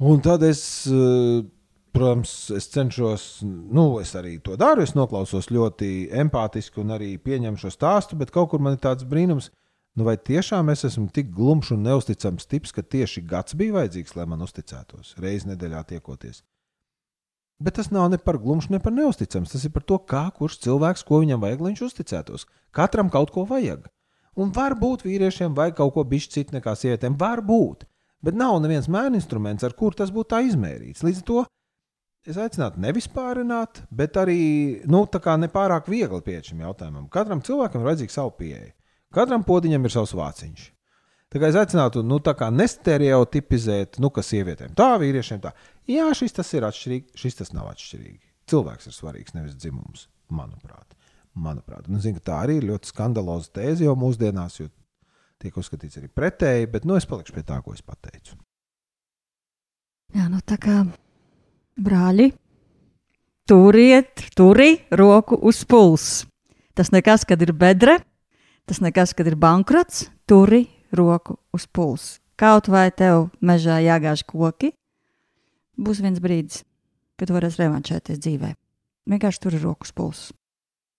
Un 0.00 0.20
tad 0.24 0.44
es, 0.46 0.62
eh, 0.86 1.40
protams, 1.92 2.50
es 2.56 2.68
cenšos, 2.68 3.24
nu, 3.44 3.98
es 4.00 4.12
arī 4.14 4.38
to 4.42 4.56
daru. 4.56 4.82
Es 4.82 4.94
noklausos 4.94 5.48
ļoti 5.48 6.10
empātiski 6.12 6.80
un 6.80 6.92
arī 6.96 7.16
pieņemu 7.18 7.58
šo 7.58 7.72
stāstu, 7.72 8.18
bet 8.20 8.30
kaut 8.30 8.50
kur 8.50 8.60
man 8.60 8.76
ir 8.76 8.84
tāds 8.84 9.08
brīnums, 9.08 9.50
Nu, 9.98 10.06
vai 10.06 10.14
tiešām 10.16 10.70
es 10.70 10.84
esmu 10.86 11.08
tik 11.10 11.32
glumšs 11.34 11.72
un 11.74 11.82
neusticams 11.82 12.46
tips, 12.46 12.70
ka 12.74 12.82
tieši 12.86 13.24
gads 13.26 13.56
bija 13.58 13.74
vajadzīgs, 13.80 14.14
lai 14.16 14.26
man 14.30 14.44
uzticētos, 14.46 15.16
reizes 15.18 15.48
nedēļā 15.50 15.82
tiekoties? 15.90 16.44
Bet 17.60 17.76
tas 17.76 17.90
nav 17.92 18.08
ne 18.08 18.16
par 18.16 18.38
glumšu, 18.40 18.72
ne 18.72 18.80
par 18.80 18.94
neusticams. 18.96 19.52
Tas 19.52 19.64
ir 19.66 19.72
par 19.74 19.84
to, 19.84 19.98
kā 20.00 20.24
kurš 20.36 20.62
cilvēks, 20.64 21.04
ko 21.04 21.20
viņam 21.20 21.42
vajag, 21.42 21.60
lai 21.60 21.72
viņš 21.74 21.82
uzticētos. 21.90 22.46
Katram 22.72 23.12
kaut 23.12 23.34
ko 23.34 23.44
vajag. 23.48 23.84
Un 24.40 24.52
varbūt 24.56 25.04
vīriešiem 25.04 25.52
vajag 25.58 25.76
kaut 25.82 25.92
ko 25.96 26.04
bišķi 26.08 26.38
citu 26.38 26.56
nekā 26.56 26.72
sievietēm. 26.78 27.18
Varbūt. 27.20 27.84
Bet 28.24 28.36
nav 28.36 28.58
neviens 28.64 28.88
mēnesis 28.88 29.24
instruments, 29.24 29.64
ar 29.64 29.76
kur 29.76 29.96
tas 29.96 30.12
būtu 30.12 30.32
tā 30.32 30.40
izmērīts. 30.48 31.04
Līdz 31.04 31.20
ar 31.20 31.28
to 31.28 31.44
es 32.28 32.40
aicinātu 32.40 32.80
nevis 32.80 33.08
pārināt, 33.12 33.82
bet 33.90 34.16
arī 34.20 34.40
nu, 34.88 35.04
nepārāk 35.44 35.88
viegli 35.88 36.20
pieeja 36.24 36.50
šim 36.50 36.64
jautājumam. 36.64 37.08
Katram 37.12 37.44
cilvēkam 37.44 37.80
ir 37.80 37.92
vajadzīga 37.92 38.16
savu 38.16 38.36
pieeja. 38.40 38.72
Katram 39.12 39.44
podiņam 39.44 39.84
ir 39.84 39.92
savs 39.92 40.16
vāciņš. 40.16 40.68
Tā 41.30 41.38
kā 41.38 41.50
es 41.50 41.56
aicinātu, 41.58 42.02
nu, 42.02 42.18
tā 42.22 42.34
kā 42.38 42.48
nestereotipizēt, 42.50 44.00
nu, 44.02 44.10
kas 44.14 44.32
sievietēm 44.32 44.74
tā, 44.78 44.88
vīriešiem 44.98 45.38
tā. 45.44 45.52
Jā, 45.90 46.08
šis 46.16 46.34
tas 46.40 46.50
ir 46.58 46.66
atšķirīgi, 46.66 47.14
šis 47.18 47.38
tas 47.38 47.52
nav 47.54 47.68
atšķirīgi. 47.70 48.24
Cilvēks 48.50 48.90
ir 48.90 48.96
svarīgs, 48.96 49.36
nevis 49.36 49.54
dzimums, 49.54 50.08
manuprāt. 50.34 50.96
manuprāt. 51.38 51.86
Zinu, 51.86 52.18
ka 52.18 52.26
tā 52.26 52.40
arī 52.44 52.58
ir 52.58 52.66
ļoti 52.72 52.90
skandaloza 52.90 53.52
tēze 53.60 53.86
jau 53.86 53.94
mūsdienās, 53.98 54.58
jo 54.58 54.66
tiek 55.40 55.56
uzskatīts 55.56 56.00
arī 56.00 56.10
pretēji, 56.10 56.66
bet 56.72 56.84
nu, 56.84 56.98
es 56.98 57.06
palikšu 57.06 57.36
pie 57.36 57.46
tā, 57.46 57.60
ko 57.62 57.78
es 57.78 57.82
pateicu. 57.86 58.34
Jā, 60.18 60.26
nu 60.26 60.42
tā 60.42 60.58
kā 60.58 60.82
brāļi, 61.78 62.32
turiet, 63.46 64.26
turi 64.34 64.72
roku 64.90 65.38
uz 65.38 65.62
pulsa. 65.62 66.26
Tas 66.74 66.90
nekas, 66.90 67.22
kad 67.28 67.38
ir 67.42 67.54
bedre, 67.54 68.00
Tas 68.70 68.78
nekas, 68.78 69.10
kad 69.18 69.26
ir 69.26 69.34
bankrots, 69.34 70.04
turi 70.30 70.60
roku 70.92 71.38
uz 71.52 71.66
pulsa. 71.66 72.18
Kaut 72.40 72.70
vai 72.72 72.88
tev 72.88 73.28
mežā 73.44 73.76
jāgāž 73.84 74.24
koki, 74.24 74.72
būs 75.76 76.00
viens 76.00 76.20
brīdis, 76.24 76.62
kad 77.20 77.28
tu 77.28 77.36
varēsi 77.36 77.60
revanšēties 77.60 78.20
dzīvē. 78.24 78.54
Vienkārši 79.12 79.42
tur 79.42 79.56
ir 79.58 79.64
rokas 79.66 79.92
pulss. 79.92 80.30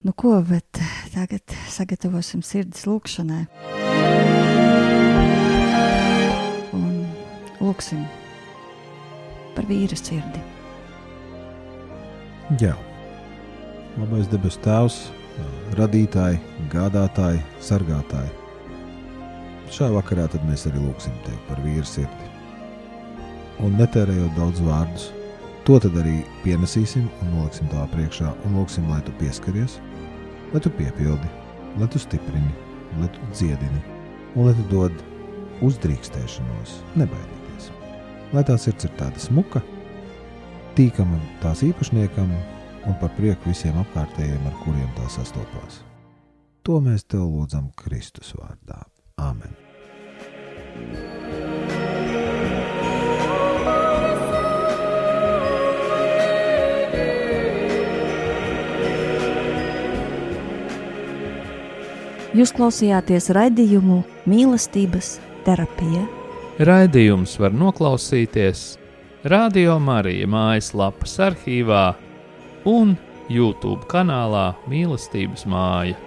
Nu, 0.06 0.14
ko, 0.18 0.36
bet 0.46 0.82
tagad 1.14 1.54
sagatavosim 1.70 2.42
sirds 2.46 2.86
lūkšanai. 2.90 3.46
Un 6.78 6.92
lūksim 7.62 8.04
par 9.56 9.70
vīra 9.70 9.98
sirdi. 9.98 10.42
Jā, 12.60 12.76
labais 14.02 14.30
debes 14.32 14.58
Tēvs 14.66 15.00
radītāji, 15.80 16.42
gādātāji, 16.74 17.42
sargātāji. 17.64 18.41
Šajā 19.72 19.94
vakarā 19.96 20.28
mēs 20.44 20.66
arī 20.68 20.82
lūgsim 20.84 21.14
tevi 21.26 21.40
par 21.48 21.62
vīru 21.64 21.88
sirdi. 21.88 22.28
Un 23.64 23.78
netērējot 23.80 24.34
daudz 24.36 24.60
vārdus, 24.66 25.12
to 25.64 25.78
arī 25.80 26.18
pienesīsim 26.44 27.06
un 27.22 27.32
noliksim 27.38 27.70
tā 27.72 27.86
priekšā 27.94 28.34
un 28.46 28.58
lūgsim, 28.58 28.90
lai 28.90 29.00
tu 29.06 29.14
pieskaries, 29.22 29.78
lai 30.52 30.60
tu 30.60 30.70
piepildi, 30.76 31.30
lai 31.80 31.88
tu 31.88 32.02
stiprini, 32.02 32.52
lai 33.00 33.08
tu 33.16 33.32
dziedini 33.32 33.82
un 34.36 34.50
lai 34.50 34.56
tu 34.58 34.68
dod 34.74 35.06
uzdrīkstēšanos, 35.64 36.82
nebaidīties. 37.00 37.72
Lai 38.34 38.44
tā 38.48 38.58
sirds 38.60 38.90
ir 38.90 38.96
tāda 39.00 39.22
smuka, 39.22 39.62
tīkama 40.76 41.20
tās 41.44 41.64
īpašniekam, 41.68 42.32
un 42.88 43.00
par 43.00 43.14
prieku 43.16 43.54
visiem 43.54 43.78
apkārtējiem, 43.86 44.48
ar 44.50 44.62
kuriem 44.66 44.92
tā 44.98 45.08
sastopās. 45.16 45.84
To 46.66 46.82
mēs 46.84 47.06
tev 47.08 47.28
lūdzam 47.30 47.72
Kristus 47.78 48.34
vārdā. 48.38 48.84
Āmen! 49.22 49.61
Jūs 62.32 62.54
klausījāties 62.56 63.28
raidījumu 63.36 63.98
mīlestības 64.32 65.18
terapija. 65.44 66.06
Raidījums 66.64 67.34
var 67.42 67.52
noklausīties 67.52 68.62
Radio 69.28 69.76
Marija 69.84 70.30
mājaslapas 70.32 71.18
arhīvā 71.28 71.84
un 72.72 72.96
YouTube 73.30 73.84
kanālā 73.92 74.54
Mīlestības 74.72 75.44
māja. 75.52 76.00